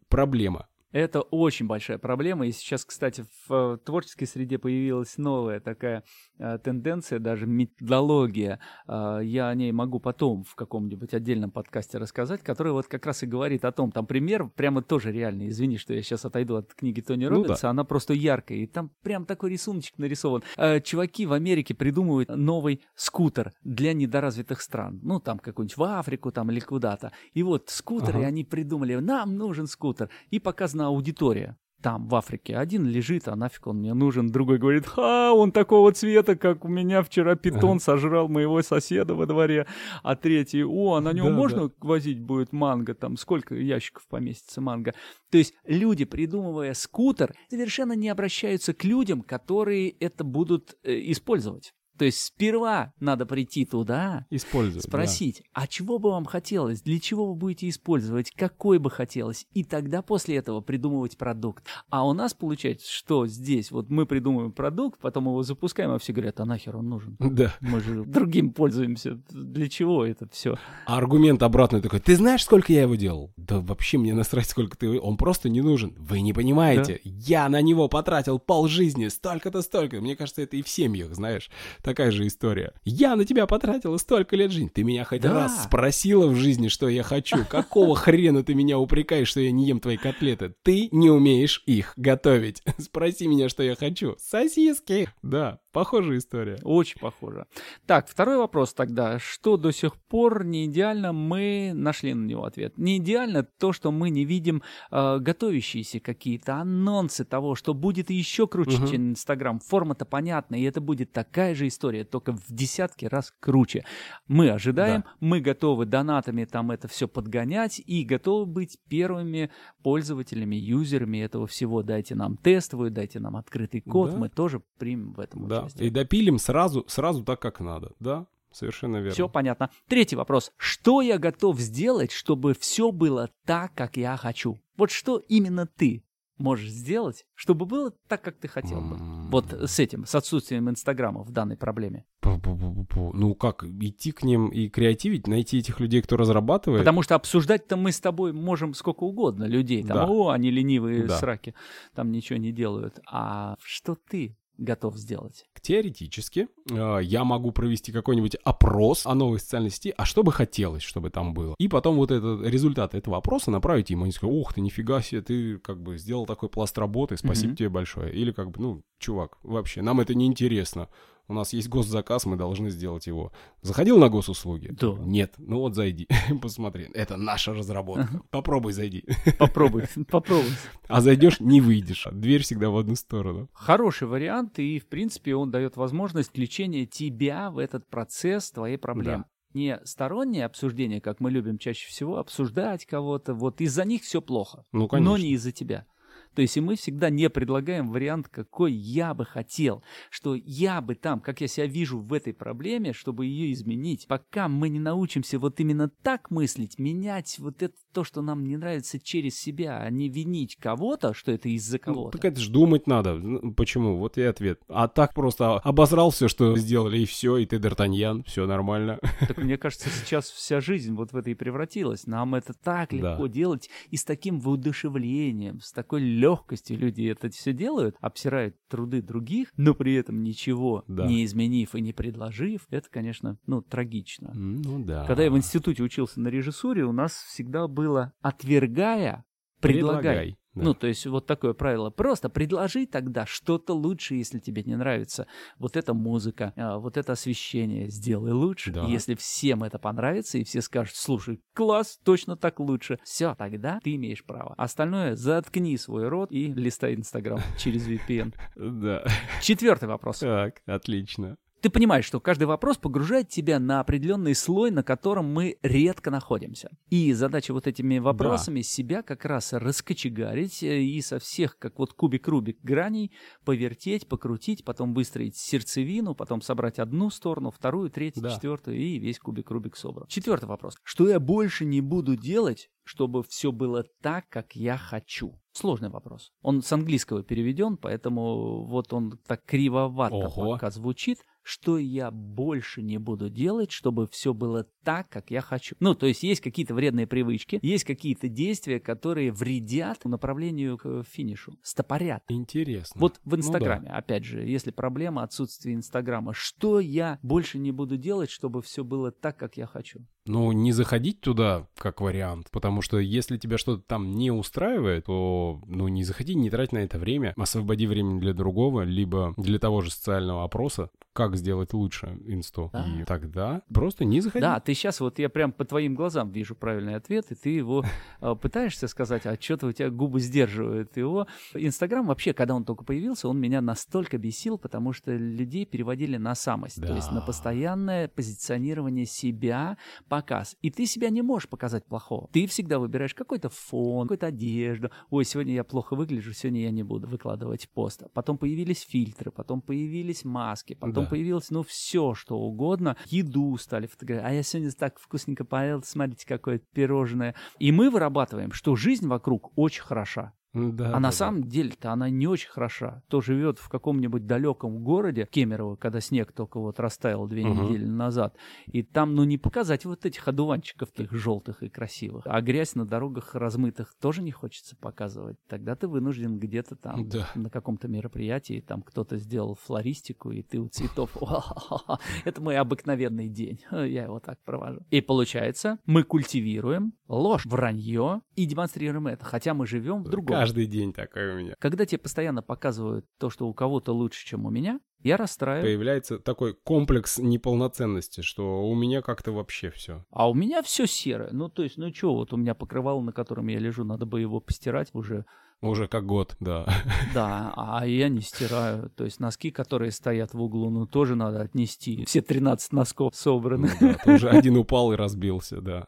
проблема. 0.09 0.67
Это 0.93 1.21
очень 1.21 1.67
большая 1.67 1.99
проблема. 1.99 2.47
И 2.47 2.53
сейчас, 2.53 2.85
кстати, 2.85 3.25
в 3.49 3.53
э, 3.53 3.79
творческой 3.85 4.27
среде 4.27 4.59
появилась 4.59 5.19
новая 5.19 5.61
такая 5.61 6.05
э, 6.39 6.59
тенденция, 6.63 7.19
даже 7.19 7.47
методология. 7.47 8.61
Э, 8.87 9.21
я 9.23 9.49
о 9.49 9.55
ней 9.55 9.73
могу 9.73 9.99
потом 9.99 10.45
в 10.45 10.55
каком-нибудь 10.55 11.13
отдельном 11.13 11.51
подкасте 11.51 11.99
рассказать, 11.99 12.43
которая 12.43 12.73
вот 12.73 12.87
как 12.87 13.05
раз 13.05 13.23
и 13.23 13.27
говорит 13.27 13.65
о 13.65 13.73
том, 13.73 13.91
там 13.91 14.07
пример 14.07 14.49
прямо 14.49 14.83
тоже 14.83 15.13
реальный. 15.13 15.49
Извини, 15.49 15.77
что 15.77 15.93
я 15.93 16.03
сейчас 16.03 16.25
отойду 16.25 16.57
от 16.57 16.73
книги 16.75 17.01
Тони 17.01 17.27
Ну 17.27 17.43
Робинса, 17.43 17.69
она 17.69 17.85
просто 17.85 18.15
яркая. 18.15 18.59
И 18.59 18.67
там 18.67 18.91
прям 19.03 19.27
такой 19.27 19.51
рисуночек 19.51 19.99
нарисован. 19.99 20.43
Чуваки 20.85 21.27
в 21.27 21.33
Америке 21.33 21.75
придумывают 21.75 22.29
новый 22.29 22.83
скутер 22.95 23.53
для 23.63 23.93
недоразвитых 23.93 24.61
стран. 24.61 25.01
Ну, 25.03 25.21
там 25.21 25.39
какой-нибудь 25.39 25.77
в 25.77 25.83
Африку 25.83 26.31
там 26.33 26.51
или 26.51 26.61
куда-то. 26.61 27.13
И 27.35 27.43
вот 27.43 27.69
скутеры 27.71 28.19
Ага. 28.19 28.27
они 28.29 28.45
придумали, 28.45 28.95
нам 28.95 29.37
нужен 29.37 29.67
скутер. 29.67 30.11
И 30.31 30.39
показана 30.77 30.87
аудитория. 30.89 31.57
Там, 31.83 32.09
в 32.09 32.15
Африке. 32.17 32.57
Один 32.57 32.87
лежит, 32.87 33.29
а 33.29 33.37
нафиг 33.37 33.67
он 33.67 33.79
мне 33.79 33.95
нужен. 33.95 34.29
Другой 34.29 34.59
говорит, 34.59 34.87
ха, 34.87 35.33
он 35.33 35.53
такого 35.53 35.93
цвета, 35.93 36.35
как 36.35 36.65
у 36.65 36.69
меня 36.69 37.03
вчера 37.03 37.37
питон 37.37 37.81
сожрал 37.81 38.29
моего 38.29 38.63
соседа 38.63 39.15
во 39.15 39.27
дворе. 39.27 39.67
А 40.03 40.17
третий, 40.17 40.65
о, 40.65 40.95
а 40.95 41.01
на 41.01 41.13
нем 41.13 41.27
Да, 41.27 41.33
можно 41.33 41.71
возить 41.79 42.19
будет 42.19 42.53
манго? 42.53 42.95
Там 42.95 43.17
сколько 43.17 43.55
ящиков 43.55 44.09
поместится 44.09 44.61
манго? 44.61 44.95
То 45.31 45.39
есть 45.39 45.55
люди, 45.65 46.07
придумывая 46.07 46.75
скутер, 46.75 47.35
совершенно 47.51 47.93
не 47.93 48.09
обращаются 48.09 48.73
к 48.73 48.83
людям, 48.83 49.21
которые 49.21 49.91
это 49.91 50.25
будут 50.25 50.77
э, 50.83 50.99
использовать. 51.13 51.73
То 51.99 52.05
есть 52.05 52.19
сперва 52.19 52.93
надо 53.01 53.27
прийти 53.27 53.65
туда, 53.65 54.27
Использую. 54.31 54.83
спросить, 54.83 55.43
а 55.53 55.67
чего 55.67 55.99
бы 55.99 56.11
вам 56.11 56.25
хотелось, 56.25 56.83
для 56.83 57.01
чего 57.01 57.29
вы 57.29 57.35
будете 57.35 57.69
использовать, 57.69 58.31
какой 58.31 58.79
бы 58.79 58.91
хотелось, 58.91 59.47
и 59.53 59.65
тогда 59.65 60.03
после 60.03 60.37
этого 60.37 60.61
придумывать 60.61 61.17
продукт. 61.17 61.65
А 61.91 62.07
у 62.07 62.13
нас 62.13 62.35
получается, 62.35 62.91
что 62.91 63.27
здесь 63.27 63.71
вот 63.71 63.89
мы 63.91 64.07
придумываем 64.07 64.53
продукт, 64.53 65.01
потом 65.01 65.25
его 65.27 65.43
запускаем, 65.43 65.91
а 65.91 65.99
все 65.99 66.13
говорят, 66.13 66.41
а 66.41 66.45
нахер 66.45 66.77
он 66.77 66.89
нужен? 66.89 67.17
Да. 67.19 67.29
да. 67.31 67.55
Мы 67.61 67.81
же 67.81 68.05
другим 68.05 68.53
пользуемся. 68.53 69.21
Для 69.31 69.69
чего 69.69 70.05
это 70.05 70.29
все? 70.33 70.57
А 70.87 70.97
аргумент 70.97 71.43
обратный 71.43 71.81
такой, 71.81 72.01
ты 72.01 72.17
знаешь, 72.17 72.45
сколько 72.45 72.73
я 72.73 72.83
его 72.83 72.95
делал? 72.95 73.33
Да 73.37 73.61
вообще 73.61 73.99
мне 73.99 74.15
насрать, 74.15 74.49
сколько 74.49 74.77
ты... 74.77 75.01
Он 75.01 75.17
просто 75.17 75.49
не 75.49 75.61
нужен. 75.61 75.95
Вы 75.99 76.21
не 76.21 76.33
понимаете. 76.33 77.01
Я 77.05 77.49
на 77.49 77.61
него 77.61 77.89
потратил 77.89 78.39
полжизни, 78.39 79.09
столько-то, 79.09 79.63
столько. 79.63 80.01
Мне 80.01 80.17
кажется, 80.17 80.43
это 80.43 80.57
и 80.57 80.63
в 80.63 80.69
семьях, 80.69 81.15
знаешь. 81.15 81.51
Такая 81.87 82.11
же 82.11 82.27
история. 82.27 82.73
Я 82.85 83.15
на 83.15 83.25
тебя 83.25 83.47
потратила 83.47 83.97
столько 83.99 84.35
лет 84.35 84.51
жизни. 84.51 84.67
Ты 84.75 84.83
меня 84.83 85.05
хоть 85.05 85.21
Да. 85.21 85.33
раз 85.33 85.63
спросила 85.63 86.27
в 86.27 86.35
жизни, 86.35 86.67
что 86.67 86.89
я 86.89 87.05
хочу? 87.05 87.45
Какого 87.49 87.95
хрена 87.95 88.43
ты 88.43 88.55
меня 88.57 88.77
упрекаешь, 88.77 89.29
что 89.29 89.39
я 89.39 89.53
не 89.53 89.67
ем 89.67 89.79
твои 89.79 89.97
котлеты? 89.97 90.53
Ты 90.65 90.89
не 90.91 91.11
умеешь 91.11 91.63
их 91.67 91.93
готовить. 91.97 92.61
Спроси 92.79 93.29
меня, 93.29 93.49
что 93.49 93.63
я 93.63 93.77
хочу. 93.77 94.17
Сосиски. 94.19 95.09
Да, 95.23 95.61
похожая 95.71 96.19
история. 96.19 96.59
Очень 96.65 96.99
похоже. 96.99 97.47
Так, 97.87 98.09
второй 98.09 98.37
вопрос 98.39 98.75
тогда. 98.75 99.21
Что 99.21 99.57
до 99.57 99.71
сих 99.71 99.95
пор 99.95 100.45
не 100.45 100.65
идеально, 100.67 101.13
мы 101.13 101.71
нашли 101.73 102.15
на 102.15 102.27
него 102.27 102.45
ответ. 102.47 102.77
Не 102.79 102.97
идеально 102.97 103.45
то, 103.45 103.73
что 103.73 103.93
мы 103.93 104.11
не 104.11 104.25
видим 104.25 104.61
э, 104.91 105.19
готовящиеся 105.21 106.01
какие-то 106.01 106.57
анонсы 106.57 107.25
того, 107.25 107.55
что 107.55 107.75
будет 107.75 108.11
еще 108.11 108.49
круче, 108.49 108.79
Мгм. 108.79 108.89
чем 108.89 109.11
Инстаграм. 109.13 109.61
Форма-то 109.61 110.05
понятна, 110.05 110.57
и 110.57 110.63
это 110.65 110.81
будет 110.81 111.13
такая 111.13 111.55
же 111.55 111.69
история, 111.69 111.76
только 111.79 112.33
в 112.33 112.43
десятки 112.49 113.05
раз 113.07 113.33
круче. 113.41 113.85
Мы 114.29 114.51
ожидаем, 114.51 115.03
Да. 115.03 115.11
мы 115.21 115.41
готовы 115.41 115.87
донатами 115.87 116.45
там 116.45 116.71
это 116.71 116.89
все 116.89 117.07
подгонять 117.09 117.81
и 117.85 118.05
готовы 118.05 118.47
быть 118.47 118.79
первыми 118.89 119.51
пользователями, 119.83 120.57
юзерами 120.57 121.19
этого 121.19 121.47
всего. 121.47 121.83
Дайте 121.83 122.15
нам 122.15 122.37
тестовую, 122.37 122.91
дайте 122.91 123.21
нам 123.21 123.37
открытый 123.37 123.81
код, 123.81 124.13
Да. 124.13 124.17
мы 124.17 124.29
тоже 124.29 124.63
примем 124.79 125.13
в 125.13 125.21
этом 125.21 125.47
Да, 125.49 125.61
участие. 125.65 125.87
и 125.89 125.91
допилим 125.91 126.39
сразу, 126.39 126.85
сразу 126.89 127.23
так, 127.25 127.41
как 127.41 127.61
надо. 127.61 127.93
Да, 128.01 128.27
совершенно 128.53 128.97
верно. 128.97 129.13
Все 129.13 129.29
понятно. 129.29 129.71
Третий 129.89 130.17
вопрос. 130.17 130.53
Что 130.57 131.03
я 131.03 131.19
готов 131.19 131.59
сделать, 131.61 132.11
чтобы 132.13 132.55
все 132.55 132.91
было 132.93 133.31
так, 133.45 133.75
как 133.75 133.97
я 133.97 134.17
хочу? 134.17 134.59
Вот 134.77 134.91
что 134.91 135.19
именно 135.19 135.67
ты 135.67 136.03
можешь 136.39 136.71
сделать, 136.71 137.27
чтобы 137.35 137.67
было 137.67 137.93
так, 138.09 138.23
как 138.23 138.37
ты 138.37 138.49
хотел 138.49 138.81
бы? 138.81 138.97
Вот 139.31 139.53
с 139.53 139.79
этим, 139.79 140.05
с 140.07 140.15
отсутствием 140.15 140.69
Инстаграма 140.71 141.23
в 141.23 141.31
данной 141.31 141.57
проблеме. 141.57 142.05
Ну 142.23 143.35
как, 143.35 143.65
идти 143.65 144.13
к 144.13 144.23
ним 144.23 144.49
и 144.49 144.69
креативить, 144.69 145.27
найти 145.27 145.59
этих 145.59 145.81
людей, 145.81 146.03
кто 146.03 146.17
разрабатывает? 146.17 146.81
Потому 146.83 147.03
что 147.03 147.15
обсуждать-то 147.15 147.77
мы 147.77 147.93
с 147.93 148.01
тобой 148.01 148.33
можем 148.33 148.75
сколько 148.75 149.05
угодно 149.05 149.45
людей. 149.45 149.83
Там, 149.83 149.97
Да. 149.97 150.07
о, 150.07 150.29
они 150.31 150.51
ленивые 150.51 151.05
Да. 151.07 151.19
сраки, 151.19 151.55
там 151.95 152.11
ничего 152.13 152.39
не 152.39 152.53
делают. 152.53 152.99
А 153.11 153.57
что 153.63 153.95
ты 153.97 154.37
готов 154.59 154.97
сделать? 154.97 155.47
Теоретически 155.61 156.47
э, 156.71 157.01
я 157.03 157.25
могу 157.25 157.51
провести 157.51 157.91
какой-нибудь 157.91 158.37
опрос 158.45 159.05
о 159.05 159.15
новой 159.15 159.41
социальной 159.41 159.71
сети, 159.71 159.93
а 159.97 160.05
что 160.05 160.23
бы 160.23 160.31
хотелось, 160.31 160.83
чтобы 160.85 161.11
там 161.11 161.35
было. 161.35 161.57
И 161.59 161.67
потом 161.67 161.97
вот 161.97 162.13
этот 162.13 162.47
результат 162.47 162.95
этого 162.95 163.17
опроса 163.17 163.51
направить 163.51 163.91
им. 163.91 164.05
Они 164.05 164.13
скажут, 164.13 164.37
ух 164.37 164.55
ты, 164.55 164.61
нифига 164.61 165.03
себе, 165.03 165.23
ты 165.23 165.59
как 165.59 165.83
бы 165.83 165.99
сделал 165.99 166.25
такой 166.25 166.49
пласт 166.49 166.79
работы, 166.79 167.17
спасибо 167.17 167.49
Мгм. 167.49 167.57
тебе 167.57 167.69
большое. 167.69 168.15
Или 168.15 168.31
как 168.31 168.51
бы, 168.53 168.61
ну, 168.61 168.83
чувак, 168.99 169.39
вообще, 169.43 169.83
нам 169.83 170.01
это 170.01 170.15
не 170.15 170.27
интересно. 170.27 170.89
У 171.29 171.35
нас 171.35 171.53
есть 171.53 171.69
госзаказ, 171.69 172.25
мы 172.27 172.37
должны 172.37 172.71
сделать 172.71 173.07
его. 173.09 173.33
Заходил 173.63 173.99
на 173.99 174.09
госуслуги? 174.09 174.69
Да. 174.79 174.95
Нет. 175.01 175.35
Ну 175.39 175.59
вот 175.59 175.75
зайди, 175.75 176.07
посмотри. 176.43 176.89
Это 176.95 177.17
наша 177.17 177.53
разработка. 177.53 178.21
Попробуй 178.31 178.73
зайди. 178.73 179.05
Попробуй, 179.39 179.85
попробуй. 180.09 180.51
А 180.89 181.01
зайдешь, 181.01 181.41
не 181.41 181.61
выйдешь. 181.61 182.07
Дверь 182.13 182.43
всегда 182.43 182.71
в 182.71 182.77
одну 182.77 182.95
сторону. 182.95 183.49
Хороший 183.53 184.07
вариант, 184.07 184.59
и, 184.59 184.79
в 184.79 184.87
принципе, 184.87 185.35
он 185.35 185.51
дает 185.51 185.77
возможность 185.77 186.31
включения 186.31 186.87
тебя 186.87 187.51
в 187.51 187.59
этот 187.59 187.89
процесс 187.89 188.51
твоей 188.53 188.77
проблемы. 188.77 189.25
Не 189.53 189.81
стороннее 189.85 190.45
обсуждение, 190.45 191.01
как 191.01 191.19
мы 191.19 191.31
любим 191.31 191.57
чаще 191.59 191.89
всего, 191.89 192.19
обсуждать 192.19 192.85
кого-то, 192.85 193.33
вот 193.35 193.61
из-за 193.63 193.85
них 193.85 194.03
все 194.03 194.21
плохо, 194.21 194.65
Ну, 194.73 194.87
конечно. 194.87 195.11
но 195.11 195.17
не 195.17 195.31
из-за 195.31 195.51
тебя. 195.51 195.87
То 196.37 196.43
есть 196.43 196.57
и 196.57 196.61
мы 196.61 196.77
всегда 196.77 197.11
не 197.11 197.29
предлагаем 197.31 197.91
вариант, 197.91 198.29
какой 198.29 198.73
я 198.73 199.15
бы 199.15 199.25
хотел, 199.25 199.83
что 200.11 200.35
я 200.37 200.81
бы 200.81 200.95
там, 200.95 201.21
как 201.21 201.41
я 201.41 201.49
себя 201.49 201.67
вижу 201.67 201.99
в 201.99 202.13
этой 202.13 202.35
проблеме, 202.35 202.93
чтобы 202.93 203.27
ее 203.27 203.53
изменить. 203.53 204.07
Пока 204.07 204.47
мы 204.47 204.69
не 204.69 204.79
научимся 204.79 205.39
вот 205.39 205.59
именно 205.61 205.89
так 205.89 206.31
мыслить, 206.31 206.79
менять 206.79 207.37
вот 207.39 207.63
это 207.63 207.75
то, 207.93 208.05
что 208.05 208.21
нам 208.21 208.45
не 208.45 208.59
нравится 208.59 209.01
через 209.01 209.39
себя, 209.41 209.79
а 209.81 209.91
не 209.91 210.11
винить 210.11 210.57
кого-то, 210.57 211.15
что 211.15 211.33
это 211.33 211.49
из-за 211.49 211.79
Ну, 211.79 211.95
кого-то. 211.95 212.19
так 212.19 212.25
это 212.27 212.39
ж 212.41 212.49
думать 212.49 212.87
надо. 212.87 213.15
Ну, 213.15 213.53
Почему? 213.55 213.97
Вот 213.97 214.19
и 214.19 214.23
ответ. 214.23 214.61
А 214.69 214.89
так 214.89 215.15
просто 215.15 215.55
обосрал 215.61 216.11
все, 216.11 216.29
что 216.29 216.55
сделали, 216.59 216.99
и 216.99 217.07
все, 217.07 217.39
и 217.39 217.47
ты 217.47 217.57
Д'Артаньян, 217.57 218.23
все 218.27 218.47
нормально. 218.47 218.99
Так 219.27 219.39
мне 219.39 219.57
кажется, 219.57 219.89
сейчас 219.89 220.29
вся 220.31 220.61
жизнь 220.61 220.95
вот 220.95 221.13
в 221.13 221.17
это 221.17 221.31
и 221.31 221.35
превратилась. 221.35 222.07
Нам 222.07 222.35
это 222.35 222.53
так 222.53 222.91
Да. 222.91 222.97
легко 223.13 223.27
делать 223.27 223.71
и 223.91 223.97
с 223.97 224.05
таким 224.05 224.39
воодушевлением, 224.41 225.61
с 225.63 225.73
такой 225.73 226.03
легкостью 226.03 226.26
люди 226.75 227.05
это 227.05 227.31
все 227.31 227.53
делают, 227.53 227.97
обсирают 228.01 228.57
труды 228.69 229.03
других, 229.03 229.53
но 229.57 229.75
при 229.75 229.95
этом 229.95 230.23
ничего 230.23 230.85
Да. 230.89 231.07
не 231.07 231.25
изменив 231.25 231.75
и 231.75 231.81
не 231.81 231.93
предложив. 231.93 232.67
Это, 232.71 232.89
конечно, 232.91 233.39
ну, 233.47 233.63
трагично. 233.63 234.33
Ну 234.35 234.85
да. 234.85 235.05
Когда 235.07 235.23
я 235.23 235.31
в 235.31 235.37
институте 235.37 235.83
учился 235.83 236.21
на 236.21 236.29
режиссуре, 236.29 236.85
у 236.85 236.93
нас 236.93 237.13
всегда 237.13 237.69
было 237.69 238.13
отвергая, 238.21 239.25
предлагай. 239.61 240.37
Да. 240.57 240.65
Ну, 240.65 240.75
то 240.75 240.87
есть 240.87 241.07
вот 241.07 241.27
такое 241.27 241.53
правило. 241.53 241.91
Просто 241.91 242.31
предложи 242.31 242.87
тогда 242.87 243.27
что-то 243.27 243.75
лучше, 243.75 244.15
если 244.15 244.39
тебе 244.39 244.63
не 244.63 244.75
нравится. 244.75 245.27
Вот 245.59 245.77
эта 245.77 245.93
музыка, 245.93 246.55
а, 246.57 246.79
вот 246.79 246.97
это 246.97 247.13
освещение 247.13 247.91
сделай 247.91 248.33
лучше. 248.33 248.73
Да. 248.73 248.85
Если 248.87 249.15
всем 249.15 249.63
это 249.65 249.79
понравится, 249.79 250.39
и 250.39 250.45
все 250.45 250.63
скажут, 250.63 250.97
слушай, 250.97 251.43
класс, 251.53 252.01
точно 252.03 252.37
так 252.37 252.59
лучше. 252.59 252.99
Все, 253.05 253.35
тогда 253.35 253.81
ты 253.85 253.95
имеешь 253.97 254.25
право. 254.25 254.55
Остальное 254.57 255.15
заткни 255.15 255.77
свой 255.77 256.09
рот 256.09 256.33
и 256.33 256.53
листай 256.53 256.95
Инстаграм 256.95 257.41
через 257.59 257.87
VPN. 257.89 258.35
Да. 258.57 259.05
Четвертый 259.43 259.89
вопрос. 259.89 260.21
Так, 260.21 260.63
отлично. 260.65 261.37
Ты 261.63 261.71
понимаешь, 261.71 262.05
что 262.05 262.21
каждый 262.21 262.45
вопрос 262.45 262.77
погружает 262.77 263.29
тебя 263.29 263.59
на 263.59 263.81
определенный 263.81 264.35
слой, 264.35 264.71
на 264.71 264.83
котором 264.83 265.33
мы 265.33 265.57
редко 265.63 266.11
находимся. 266.11 266.71
И 266.91 267.13
задача 267.13 267.53
вот 267.53 267.67
этими 267.67 267.99
вопросами 267.99 268.61
себя 268.61 269.03
как 269.03 269.25
раз 269.25 269.53
раскочегарить 269.53 270.63
э, 270.63 270.83
и 270.83 271.01
со 271.01 271.19
всех, 271.19 271.59
как 271.59 271.79
вот 271.79 271.93
кубик-рубик 271.95 272.59
граней, 272.63 273.13
повертеть, 273.45 274.07
покрутить, 274.07 274.65
потом 274.65 274.93
выстроить 274.95 275.37
сердцевину, 275.37 276.15
потом 276.15 276.43
собрать 276.43 276.79
одну 276.79 277.11
сторону, 277.11 277.51
вторую, 277.51 277.91
третью, 277.91 278.23
Да. 278.23 278.35
четвертую, 278.35 278.77
и 278.77 278.99
весь 278.99 279.19
кубик-рубик 279.19 279.77
собран. 279.77 280.07
Четвертый 280.09 280.47
вопрос. 280.47 280.77
Что 280.83 281.09
я 281.09 281.19
больше 281.19 281.65
не 281.65 281.81
буду 281.81 282.17
делать, 282.17 282.69
чтобы 282.85 283.23
все 283.25 283.51
было 283.51 283.85
так, 284.03 284.29
как 284.29 284.55
я 284.55 284.77
хочу? 284.77 285.41
Сложный 285.53 285.89
вопрос. 285.89 286.33
Он 286.43 286.63
с 286.63 286.71
английского 286.71 287.23
переведен, 287.23 287.77
поэтому 287.79 288.65
вот 288.67 288.93
он 288.93 289.19
так 289.27 289.45
кривовато 289.45 290.15
Ого. 290.15 290.53
пока 290.53 290.71
звучит. 290.71 291.19
Что 291.49 291.79
я 291.79 292.11
больше 292.11 292.83
не 292.83 292.99
буду 292.99 293.31
делать, 293.31 293.71
чтобы 293.71 294.09
все 294.09 294.35
было 294.35 294.67
так, 294.83 295.09
как 295.09 295.31
я 295.31 295.41
хочу? 295.41 295.77
Ну, 295.79 295.95
то 295.95 296.07
есть 296.07 296.25
есть 296.25 296.41
какие-то 296.41 296.75
вредные 296.75 297.07
привычки, 297.07 297.61
есть 297.63 297.85
какие-то 297.85 298.29
действия, 298.29 298.81
которые 298.81 299.31
вредят 299.31 300.05
направлению 300.07 300.77
к 300.77 301.05
финишу, 301.05 301.57
стопорят. 301.63 302.25
Интересно. 302.27 303.01
Вот 303.01 303.21
в 303.23 303.27
Ну 303.27 303.31
да. 303.31 303.37
Инстаграме, 303.37 303.91
опять 303.91 304.25
же, 304.25 304.43
если 304.43 304.73
проблема 304.73 305.23
отсутствия 305.23 305.75
Инстаграма, 305.75 306.33
что 306.35 306.81
я 306.81 307.21
больше 307.23 307.59
не 307.59 307.71
буду 307.71 307.97
делать, 307.97 308.29
чтобы 308.31 308.61
все 308.61 308.83
было 308.83 309.13
так, 309.13 309.37
как 309.37 309.57
я 309.57 309.67
хочу? 309.67 310.05
Ну, 310.27 310.53
не 310.53 310.73
заходить 310.73 311.21
туда 311.21 311.67
как 311.79 312.01
вариант, 312.01 312.49
потому 312.51 312.83
что 312.83 312.99
если 312.99 313.37
тебя 313.37 313.59
что-то 313.59 313.83
там 313.83 314.13
не 314.13 314.31
устраивает, 314.31 315.07
то, 315.07 315.61
ну, 315.67 315.89
не 315.89 316.05
заходи, 316.05 316.35
не 316.35 316.51
трать 316.51 316.73
на 316.73 316.79
это 316.79 316.99
время, 316.99 317.35
освободи 317.37 317.87
время 317.87 318.21
для 318.21 318.33
другого, 318.33 318.83
либо 318.83 319.35
для 319.37 319.59
того 319.59 319.83
же 319.83 319.91
социального 319.91 320.45
опроса, 320.45 320.91
как 321.13 321.37
сделать 321.37 321.73
лучше 321.73 322.19
инсту. 322.27 322.71
Да. 322.73 322.87
И 323.01 323.05
тогда 323.05 323.63
просто 323.73 324.05
не 324.05 324.21
заходи. 324.21 324.43
Да, 324.43 324.61
ты 324.61 324.75
сейчас 324.75 325.01
вот 325.01 325.19
я 325.19 325.29
прям 325.29 325.53
по 325.53 325.65
твоим 325.65 325.95
глазам 325.95 326.31
вижу 326.31 326.55
правильный 326.55 326.95
ответ, 326.95 327.27
и 327.31 327.35
ты 327.35 327.51
его 327.51 327.85
э, 328.21 328.35
пытаешься 328.41 328.87
сказать, 328.87 329.27
а 329.27 329.37
что-то 329.41 329.69
у 329.69 329.73
тебя 329.73 329.91
губы 329.91 330.21
сдерживают 330.21 330.97
его. 330.97 331.27
Инстаграм 331.55 332.07
вообще, 332.07 332.35
когда 332.35 332.55
он 332.55 332.65
только 332.65 332.85
появился, 332.85 333.29
он 333.29 333.41
меня 333.41 333.61
настолько 333.61 334.19
бесил, 334.19 334.59
потому 334.59 334.93
что 334.93 335.15
людей 335.17 335.65
переводили 335.65 336.17
на 336.19 336.35
самость, 336.35 336.81
то 336.81 336.95
есть 336.95 337.11
на 337.13 337.23
постоянное 337.23 338.09
позиционирование 338.09 339.07
себя, 339.07 339.79
показ. 340.17 340.57
И 340.63 340.71
ты 340.71 340.87
себя 340.87 341.11
не 341.11 341.21
можешь 341.23 341.49
показать 341.49 341.85
плохого. 341.85 342.29
Ты 342.33 342.47
всегда 342.47 342.79
выбираешь 342.79 343.15
какой-то 343.15 343.51
фон, 343.51 344.07
какую-то 344.07 344.27
одежду. 344.27 344.91
Ой, 345.11 345.25
сегодня 345.27 345.53
я 345.53 345.63
плохо 345.65 345.95
выгляжу, 345.95 346.33
сегодня 346.33 346.63
я 346.63 346.71
не 346.71 346.83
буду 346.83 347.07
выкладывать 347.07 347.69
пост. 347.69 348.03
Потом 348.15 348.39
появились 348.39 348.81
фильтры, 348.81 349.31
потом 349.31 349.61
появились 349.61 350.25
маски, 350.25 350.75
потом 350.75 351.05
Да. 351.05 351.11
появилось, 351.11 351.51
ну, 351.51 351.63
все, 351.63 352.15
что 352.15 352.39
угодно. 352.39 352.97
Еду 353.07 353.57
стали 353.59 353.87
фотографировать. 353.87 354.33
А 354.33 354.35
я 354.35 354.43
сегодня 354.43 354.73
так 354.73 354.99
вкусненько 354.99 355.45
поел, 355.45 355.83
смотрите, 355.83 356.27
какое 356.27 356.61
пирожное. 356.73 357.35
И 357.59 357.73
мы 357.73 357.91
вырабатываем, 357.91 358.53
что 358.53 358.75
жизнь 358.75 359.07
вокруг 359.07 359.53
очень 359.57 359.83
хороша. 359.83 360.33
Да, 360.57 360.89
а 360.89 360.93
да, 360.93 361.01
на 361.01 361.09
да. 361.09 361.13
самом 361.13 361.45
деле-то 361.45 361.93
она 361.93 362.09
не 362.09 362.27
очень 362.27 362.49
хороша. 362.51 363.03
Кто 363.09 363.21
живет 363.21 363.59
в 363.59 363.69
каком-нибудь 363.69 364.27
далеком 364.27 364.83
городе, 364.83 365.27
Кемерово, 365.31 365.77
когда 365.77 366.01
снег 366.01 366.33
только 366.33 366.59
вот 366.59 366.81
растаял 366.81 367.27
две 367.27 367.45
Мгм. 367.47 367.63
недели 367.65 367.85
назад, 367.87 368.37
и 368.67 368.83
там, 368.83 369.15
ну, 369.15 369.25
не 369.25 369.39
показать 369.39 369.85
вот 369.85 370.07
этих 370.07 370.27
одуванчиков 370.29 370.91
таких 370.91 371.13
желтых 371.13 371.63
и 371.63 371.69
красивых. 371.69 372.25
А 372.27 372.41
грязь 372.41 372.75
на 372.75 372.87
дорогах 372.87 373.35
размытых 373.35 373.95
тоже 374.01 374.23
не 374.23 374.31
хочется 374.33 374.77
показывать. 374.77 375.37
Тогда 375.49 375.75
ты 375.77 375.89
вынужден 375.89 376.39
где-то 376.39 376.77
там 376.77 377.09
Да. 377.09 377.29
на 377.35 377.51
каком-то 377.51 377.89
мероприятии, 377.89 378.65
там 378.67 378.83
кто-то 378.83 379.17
сделал 379.19 379.55
флористику, 379.55 380.31
и 380.31 380.43
ты 380.43 380.59
у 380.61 380.69
цветов. 380.69 381.11
«Ва-ха-ха-ха, 381.21 381.99
Это 382.25 382.41
мой 382.41 382.57
обыкновенный 382.57 383.29
день. 383.29 383.61
Я 383.71 384.05
его 384.05 384.21
так 384.21 384.39
провожу. 384.45 384.81
И 384.91 385.01
получается, 385.01 385.79
мы 385.87 386.03
культивируем 386.03 386.93
ложь, 387.09 387.45
вранье 387.47 388.21
и 388.35 388.47
демонстрируем 388.47 389.07
это, 389.07 389.25
хотя 389.25 389.55
мы 389.55 389.67
живем 389.67 390.03
в 390.03 390.09
другом. 390.09 390.39
Каждый 390.47 390.67
день 390.67 390.93
такой 390.93 391.33
у 391.33 391.37
меня. 391.37 391.55
Когда 391.59 391.87
тебе 391.87 391.99
постоянно 391.99 392.43
показывают 392.43 393.07
то, 393.19 393.31
что 393.31 393.47
у 393.47 393.55
кого-то 393.55 393.93
лучше, 393.93 394.25
чем 394.25 394.47
у 394.47 394.51
меня, 394.51 394.81
я 395.03 395.17
расстраиваюсь. 395.17 395.67
Появляется 395.67 396.19
такой 396.19 396.55
комплекс 396.55 397.19
неполноценности, 397.19 398.23
что 398.23 398.69
у 398.69 398.75
меня 398.75 399.03
как-то 399.03 399.33
вообще 399.33 399.71
все. 399.71 400.05
А 400.11 400.29
у 400.29 400.35
меня 400.35 400.63
все 400.63 400.87
серое. 400.87 401.31
Ну, 401.33 401.49
то 401.49 401.63
есть, 401.63 401.77
ну 401.77 401.93
что, 401.95 402.15
вот 402.15 402.33
у 402.33 402.37
меня 402.37 402.55
покрывало, 402.55 403.01
на 403.01 403.13
котором 403.13 403.47
я 403.49 403.59
лежу, 403.59 403.85
надо 403.85 404.07
бы 404.07 404.21
его 404.21 404.41
постирать 404.41 404.91
уже 404.93 405.25
Уже 405.63 405.89
как 405.89 406.05
год, 406.05 406.37
да. 406.39 406.67
Да, 407.15 407.53
а 407.57 407.87
я 407.87 408.09
не 408.09 408.21
стираю. 408.21 408.91
То 408.91 409.05
есть 409.05 409.21
носки, 409.21 409.51
которые 409.51 409.91
стоят 409.91 410.35
в 410.35 410.43
углу, 410.43 410.69
ну 410.69 410.87
тоже 410.87 411.15
надо 411.15 411.41
отнести. 411.41 412.05
Все 412.05 412.21
13 412.21 412.73
носков 412.73 413.15
собраны. 413.15 413.71
Ну, 413.81 413.95
да, 414.05 414.13
уже 414.13 414.29
один 414.29 414.57
упал 414.59 414.93
и 414.93 414.97
разбился, 414.97 415.61
да. 415.61 415.87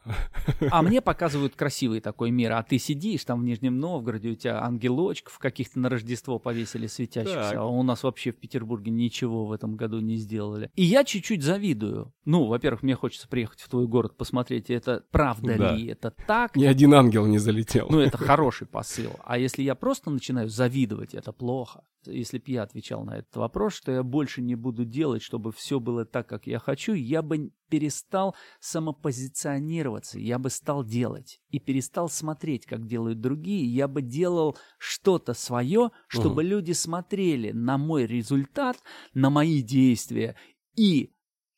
А 0.71 0.83
мне 0.83 1.03
показывают 1.03 1.55
красивый 1.55 2.01
такой 2.01 2.31
мир. 2.31 2.53
А 2.53 2.63
ты 2.63 2.79
сидишь 2.79 3.25
там 3.25 3.41
в 3.41 3.45
Нижнем 3.45 3.79
Новгороде, 3.79 4.31
у 4.31 4.35
тебя 4.35 4.63
ангелочков 4.63 5.39
каких-то 5.39 5.79
на 5.81 5.91
Рождество 5.91 6.39
повесили 6.39 6.87
светящихся. 6.87 7.51
Так. 7.51 7.57
А 7.57 7.67
у 7.67 7.83
нас 7.83 8.03
вообще 8.03 8.33
в 8.33 8.37
Петербурге 8.37 8.91
ничего 8.91 9.45
в 9.45 9.53
этом 9.53 9.77
году 9.77 10.01
не 10.01 10.17
сделали. 10.17 10.71
И 10.77 10.83
я 10.83 11.05
чуть-чуть 11.05 11.43
завидую. 11.43 12.13
Ну, 12.25 12.47
во-первых, 12.47 12.83
мне 12.83 12.95
хочется 12.95 13.29
приехать 13.29 13.61
в 13.61 13.69
твой 13.69 13.87
город 13.87 14.17
посмотреть, 14.17 14.71
это 14.71 15.05
правда 15.11 15.57
да. 15.57 15.73
ли, 15.75 15.89
это 15.89 16.13
так. 16.27 16.57
Ни 16.57 16.65
один 16.65 16.95
ангел 16.95 17.27
не 17.27 17.39
залетел. 17.39 17.89
Ну, 17.91 18.01
это 18.01 18.17
хороший 18.19 18.67
посыл. 18.67 19.13
А 19.25 19.39
если 19.39 19.58
я 19.63 19.75
просто 19.75 20.11
начинаю 20.11 20.49
завидовать, 20.49 21.15
это 21.15 21.33
плохо. 21.33 21.83
Если 22.05 22.39
бы 22.39 22.45
я 22.49 22.63
отвечал 22.63 23.05
на 23.05 23.19
этот 23.19 23.37
вопрос, 23.37 23.75
что 23.75 23.93
я 23.93 24.03
больше 24.03 24.41
не 24.41 24.55
буду 24.55 24.85
делать, 24.85 25.23
чтобы 25.23 25.53
все 25.53 25.81
было 25.81 26.05
так, 26.05 26.29
как 26.29 26.47
я 26.47 26.59
хочу, 26.59 26.95
я 26.95 27.23
бы 27.23 27.51
перестал 27.69 28.35
самопозиционироваться, 28.61 30.19
я 30.19 30.39
бы 30.39 30.51
стал 30.51 30.85
делать. 30.85 31.41
И 31.51 31.59
перестал 31.59 32.09
смотреть, 32.09 32.67
как 32.67 32.87
делают 32.87 33.21
другие, 33.21 33.67
я 33.67 33.89
бы 33.89 34.03
делал 34.03 34.57
что-то 34.79 35.35
свое, 35.35 35.91
чтобы 36.07 36.43
угу. 36.43 36.51
люди 36.51 36.73
смотрели 36.73 37.51
на 37.53 37.79
мой 37.79 38.07
результат, 38.07 38.79
на 39.15 39.31
мои 39.31 39.63
действия 39.63 40.37
и 40.75 41.13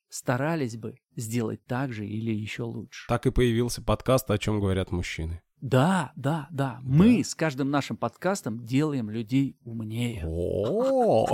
старались 0.08 0.76
бы 0.76 0.96
сделать 1.16 1.64
так 1.66 1.92
же 1.92 2.06
или 2.06 2.32
еще 2.32 2.64
лучше. 2.64 3.06
Так 3.08 3.26
и 3.26 3.30
появился 3.30 3.82
подкаст 3.82 4.30
«О 4.30 4.38
чем 4.38 4.60
говорят 4.60 4.90
мужчины». 4.90 5.42
Да, 5.60 6.12
да, 6.16 6.48
да. 6.50 6.80
Мы 6.82 7.22
с 7.22 7.34
каждым 7.34 7.70
нашим 7.70 7.96
подкастом 7.96 8.64
делаем 8.64 9.10
людей 9.10 9.56
умнее. 9.64 10.24
О, 10.26 11.26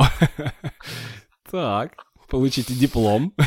так, 1.50 1.92
получите 2.28 2.74
диплом. 2.74 3.32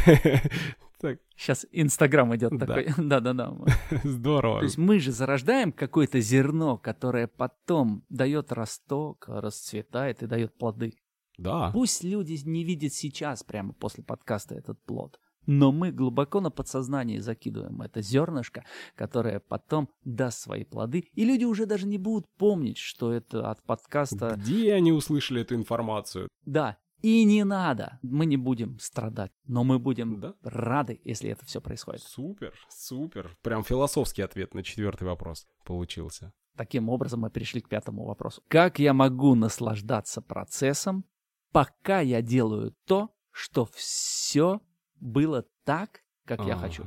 Так. 1.01 1.17
Сейчас 1.38 1.65
Инстаграм 1.71 2.36
идет 2.36 2.57
да. 2.57 2.65
такой. 2.65 2.88
Да-да-да. 2.98 3.55
Здорово. 4.03 4.59
То 4.59 4.65
есть 4.65 4.77
мы 4.77 5.00
же 5.00 5.13
зарождаем 5.13 5.71
какое-то 5.71 6.19
зерно, 6.19 6.77
которое 6.77 7.27
потом 7.27 8.03
дает 8.09 8.51
росток, 8.51 9.24
расцветает 9.29 10.24
и 10.24 10.27
дает 10.27 10.57
плоды. 10.57 10.95
Да. 11.38 11.71
Пусть 11.71 12.03
люди 12.03 12.38
не 12.43 12.65
видят 12.65 12.91
сейчас, 12.91 13.43
прямо 13.43 13.71
после 13.71 14.03
подкаста, 14.03 14.55
этот 14.55 14.83
плод 14.83 15.17
но 15.50 15.72
мы 15.72 15.91
глубоко 15.91 16.41
на 16.41 16.51
подсознании 16.51 17.18
закидываем 17.18 17.82
это 17.82 18.03
зернышко, 18.03 18.63
которое 18.96 19.39
потом 19.39 19.89
даст 20.06 20.41
свои 20.41 20.63
плоды, 20.63 21.10
и 21.13 21.25
люди 21.25 21.44
уже 21.44 21.65
даже 21.65 21.88
не 21.88 21.98
будут 21.98 22.27
помнить, 22.38 22.77
что 22.77 23.12
это 23.12 23.50
от 23.50 23.63
подкаста... 23.63 24.36
Где 24.38 24.74
они 24.74 24.91
услышали 24.91 25.41
эту 25.41 25.56
информацию? 25.56 26.29
Да, 26.46 26.77
и 27.01 27.24
не 27.24 27.44
надо, 27.46 27.98
мы 28.03 28.27
не 28.27 28.38
будем 28.38 28.77
страдать, 28.77 29.32
но 29.48 29.63
мы 29.63 29.79
будем 29.79 30.20
да? 30.20 30.36
рады, 30.44 31.01
если 31.03 31.32
это 31.32 31.44
все 31.48 31.62
происходит. 31.62 32.03
Супер, 32.03 32.53
супер. 32.70 33.36
Прям 33.41 33.63
философский 33.63 34.22
ответ 34.22 34.53
на 34.53 34.62
четвертый 34.62 35.06
вопрос 35.08 35.48
получился. 35.65 36.32
Таким 36.58 36.89
образом 36.89 37.22
мы 37.22 37.32
пришли 37.32 37.62
к 37.62 37.70
пятому 37.70 38.06
вопросу. 38.06 38.44
Как 38.50 38.77
я 38.77 38.94
могу 38.94 39.34
наслаждаться 39.34 40.22
процессом, 40.22 41.06
пока 41.51 42.01
я 42.01 42.22
делаю 42.22 42.75
то, 42.86 43.10
что 43.32 43.65
все 43.65 44.62
было 45.00 45.46
так, 45.63 46.01
как 46.25 46.46
я 46.46 46.56
хочу. 46.56 46.86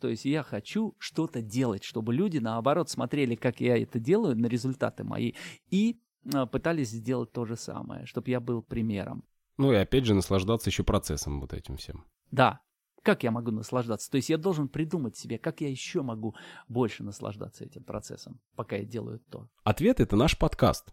То 0.00 0.08
есть 0.08 0.24
я 0.24 0.42
хочу 0.42 0.94
что-то 0.98 1.42
делать, 1.42 1.84
чтобы 1.84 2.14
люди, 2.14 2.38
наоборот, 2.38 2.88
смотрели, 2.88 3.34
как 3.34 3.60
я 3.60 3.76
это 3.76 4.00
делаю, 4.00 4.34
на 4.36 4.46
результаты 4.46 5.04
мои, 5.04 5.34
и 5.68 6.00
а, 6.32 6.46
пытались 6.46 6.90
сделать 6.90 7.32
то 7.32 7.44
же 7.44 7.56
самое, 7.56 8.06
чтобы 8.06 8.30
я 8.30 8.40
был 8.40 8.62
примером. 8.62 9.24
Ну 9.58 9.72
и 9.72 9.76
опять 9.76 10.06
же 10.06 10.14
наслаждаться 10.14 10.70
еще 10.70 10.84
процессом 10.84 11.40
вот 11.40 11.52
этим 11.52 11.76
всем. 11.76 12.06
Да. 12.30 12.60
Как 13.02 13.22
я 13.22 13.30
могу 13.30 13.50
наслаждаться? 13.50 14.10
То 14.10 14.16
есть 14.16 14.28
я 14.28 14.36
должен 14.36 14.68
придумать 14.68 15.16
себе, 15.16 15.38
как 15.38 15.62
я 15.62 15.70
еще 15.70 16.02
могу 16.02 16.34
больше 16.68 17.02
наслаждаться 17.02 17.64
этим 17.64 17.82
процессом, 17.82 18.40
пока 18.56 18.76
я 18.76 18.84
делаю 18.84 19.20
то. 19.30 19.48
Ответ— 19.64 20.00
это 20.00 20.16
наш 20.16 20.38
подкаст. 20.38 20.92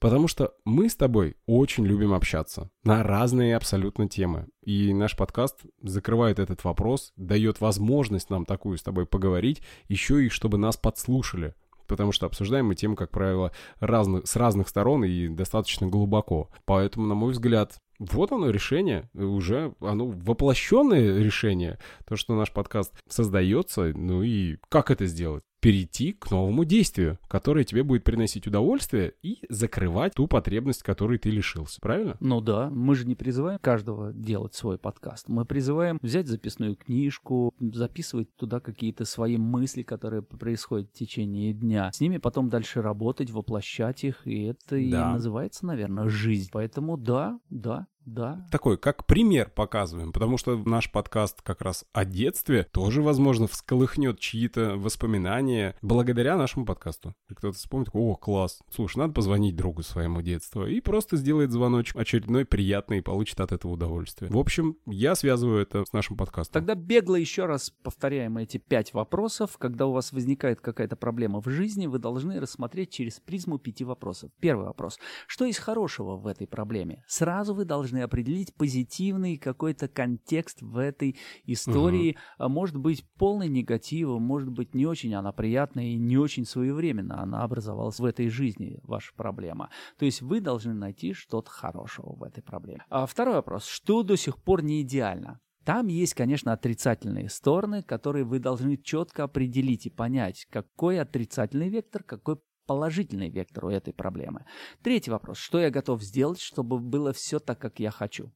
Потому 0.00 0.28
что 0.28 0.54
мы 0.64 0.88
с 0.88 0.96
тобой 0.96 1.36
очень 1.46 1.86
любим 1.86 2.14
общаться 2.14 2.70
на 2.84 3.02
разные 3.02 3.54
абсолютно 3.54 4.08
темы. 4.08 4.48
И 4.64 4.94
наш 4.94 5.14
подкаст 5.14 5.60
закрывает 5.82 6.38
этот 6.38 6.64
вопрос, 6.64 7.12
дает 7.16 7.60
возможность 7.60 8.30
нам 8.30 8.46
такую 8.46 8.78
с 8.78 8.82
тобой 8.82 9.04
поговорить, 9.04 9.62
еще 9.88 10.24
и 10.24 10.30
чтобы 10.30 10.56
нас 10.56 10.78
подслушали. 10.78 11.54
Потому 11.86 12.12
что 12.12 12.24
обсуждаем 12.24 12.66
мы 12.66 12.76
темы, 12.76 12.96
как 12.96 13.10
правило, 13.10 13.52
разных, 13.78 14.26
с 14.26 14.36
разных 14.36 14.68
сторон 14.68 15.04
и 15.04 15.28
достаточно 15.28 15.86
глубоко. 15.86 16.48
Поэтому, 16.64 17.06
на 17.06 17.14
мой 17.14 17.32
взгляд, 17.32 17.76
вот 17.98 18.32
оно 18.32 18.48
решение, 18.48 19.10
уже 19.12 19.74
оно 19.80 20.06
воплощенное 20.06 21.18
решение, 21.18 21.78
то, 22.06 22.16
что 22.16 22.34
наш 22.34 22.52
подкаст 22.52 22.94
создается, 23.06 23.92
ну 23.94 24.22
и 24.22 24.56
как 24.70 24.90
это 24.90 25.04
сделать? 25.04 25.42
Перейти 25.60 26.12
к 26.12 26.30
новому 26.30 26.64
действию, 26.64 27.18
которое 27.28 27.64
тебе 27.64 27.82
будет 27.82 28.04
приносить 28.04 28.46
удовольствие 28.46 29.14
и 29.22 29.38
закрывать 29.48 30.14
ту 30.14 30.26
потребность, 30.26 30.82
которой 30.82 31.18
ты 31.18 31.30
лишился, 31.30 31.78
правильно? 31.80 32.16
Ну 32.20 32.40
да, 32.40 32.70
мы 32.70 32.94
же 32.94 33.06
не 33.06 33.14
призываем 33.14 33.58
каждого 33.60 34.12
делать 34.12 34.54
свой 34.54 34.78
подкаст. 34.78 35.28
Мы 35.28 35.44
призываем 35.44 35.98
взять 36.02 36.26
записную 36.26 36.76
книжку, 36.76 37.54
записывать 37.60 38.34
туда 38.36 38.60
какие-то 38.60 39.04
свои 39.04 39.36
мысли, 39.36 39.82
которые 39.82 40.22
происходят 40.22 40.90
в 40.90 40.98
течение 40.98 41.52
дня. 41.52 41.90
С 41.92 42.00
ними 42.00 42.16
потом 42.16 42.48
дальше 42.48 42.82
работать, 42.82 43.30
воплощать 43.30 44.04
их, 44.04 44.26
и 44.26 44.44
это 44.44 44.70
да. 44.70 44.76
и 44.78 44.90
называется, 44.90 45.66
наверное, 45.66 46.08
жизнь. 46.08 46.48
Поэтому 46.52 46.96
да, 46.96 47.38
да, 47.50 47.86
да. 48.06 48.46
Такой, 48.50 48.78
как 48.78 49.06
пример 49.06 49.50
показываем, 49.50 50.12
потому 50.12 50.36
что 50.38 50.56
наш 50.56 50.90
подкаст 50.90 51.42
как 51.42 51.60
раз 51.60 51.84
о 51.92 52.04
детстве 52.04 52.66
тоже, 52.72 53.02
возможно, 53.02 53.46
всколыхнет 53.46 54.18
чьи-то 54.18 54.76
воспоминания 54.76 55.76
благодаря 55.82 56.36
нашему 56.36 56.64
подкасту. 56.64 57.14
И 57.28 57.34
кто-то 57.34 57.56
вспомнит, 57.56 57.90
о, 57.92 58.16
класс, 58.16 58.60
слушай, 58.70 58.98
надо 58.98 59.12
позвонить 59.12 59.54
другу 59.54 59.82
своему 59.82 60.22
детства 60.22 60.66
и 60.66 60.80
просто 60.80 61.16
сделает 61.16 61.52
звоночек 61.52 61.96
очередной 61.96 62.44
приятный 62.44 62.98
и 62.98 63.02
получит 63.02 63.40
от 63.40 63.52
этого 63.52 63.72
удовольствие. 63.72 64.30
В 64.30 64.38
общем, 64.38 64.76
я 64.86 65.14
связываю 65.14 65.62
это 65.62 65.84
с 65.84 65.92
нашим 65.92 66.16
подкастом. 66.16 66.54
Тогда 66.54 66.74
бегло 66.74 67.16
еще 67.16 67.46
раз 67.46 67.70
повторяем 67.70 68.38
эти 68.38 68.58
пять 68.58 68.94
вопросов. 68.94 69.58
Когда 69.58 69.86
у 69.86 69.92
вас 69.92 70.12
возникает 70.12 70.60
какая-то 70.60 70.96
проблема 70.96 71.40
в 71.40 71.48
жизни, 71.48 71.86
вы 71.86 71.98
должны 71.98 72.40
рассмотреть 72.40 72.90
через 72.90 73.20
призму 73.20 73.58
пяти 73.58 73.84
вопросов. 73.84 74.30
Первый 74.40 74.66
вопрос. 74.66 74.98
Что 75.26 75.44
есть 75.44 75.58
хорошего 75.58 76.16
в 76.16 76.26
этой 76.26 76.46
проблеме? 76.46 77.04
Сразу 77.06 77.54
вы 77.54 77.64
должны 77.64 77.89
должны 77.90 78.02
определить 78.02 78.54
позитивный 78.54 79.36
какой-то 79.36 79.88
контекст 79.88 80.62
в 80.62 80.78
этой 80.78 81.16
истории. 81.44 82.16
Угу. 82.38 82.48
Может 82.48 82.76
быть 82.76 83.04
полный 83.18 83.48
негатива, 83.48 84.18
может 84.18 84.50
быть 84.50 84.74
не 84.74 84.86
очень 84.86 85.14
она 85.14 85.32
приятная 85.32 85.84
и 85.84 85.96
не 85.96 86.16
очень 86.16 86.44
своевременно 86.44 87.20
она 87.22 87.42
образовалась 87.42 87.98
в 87.98 88.04
этой 88.04 88.28
жизни, 88.28 88.78
ваша 88.82 89.12
проблема. 89.14 89.70
То 89.98 90.04
есть 90.04 90.22
вы 90.22 90.40
должны 90.40 90.74
найти 90.74 91.12
что-то 91.12 91.50
хорошего 91.50 92.14
в 92.14 92.22
этой 92.22 92.42
проблеме. 92.42 92.84
А 92.88 93.06
второй 93.06 93.34
вопрос. 93.34 93.66
Что 93.66 94.02
до 94.02 94.16
сих 94.16 94.38
пор 94.38 94.62
не 94.62 94.82
идеально? 94.82 95.40
Там 95.64 95.88
есть, 95.88 96.14
конечно, 96.14 96.52
отрицательные 96.52 97.28
стороны, 97.28 97.82
которые 97.82 98.24
вы 98.24 98.38
должны 98.38 98.76
четко 98.78 99.24
определить 99.24 99.86
и 99.86 99.90
понять, 99.90 100.46
какой 100.50 100.98
отрицательный 100.98 101.68
вектор, 101.68 102.02
какой 102.02 102.36
положительный 102.70 103.30
вектор 103.30 103.64
у 103.64 103.68
этой 103.68 103.92
проблемы. 103.92 104.44
Третий 104.80 105.10
вопрос. 105.10 105.38
Что 105.38 105.58
я 105.58 105.70
готов 105.70 106.04
сделать, 106.04 106.38
чтобы 106.38 106.78
было 106.78 107.12
все 107.12 107.40
так, 107.40 107.58
как 107.58 107.80
я 107.80 107.90
хочу? 107.90 108.30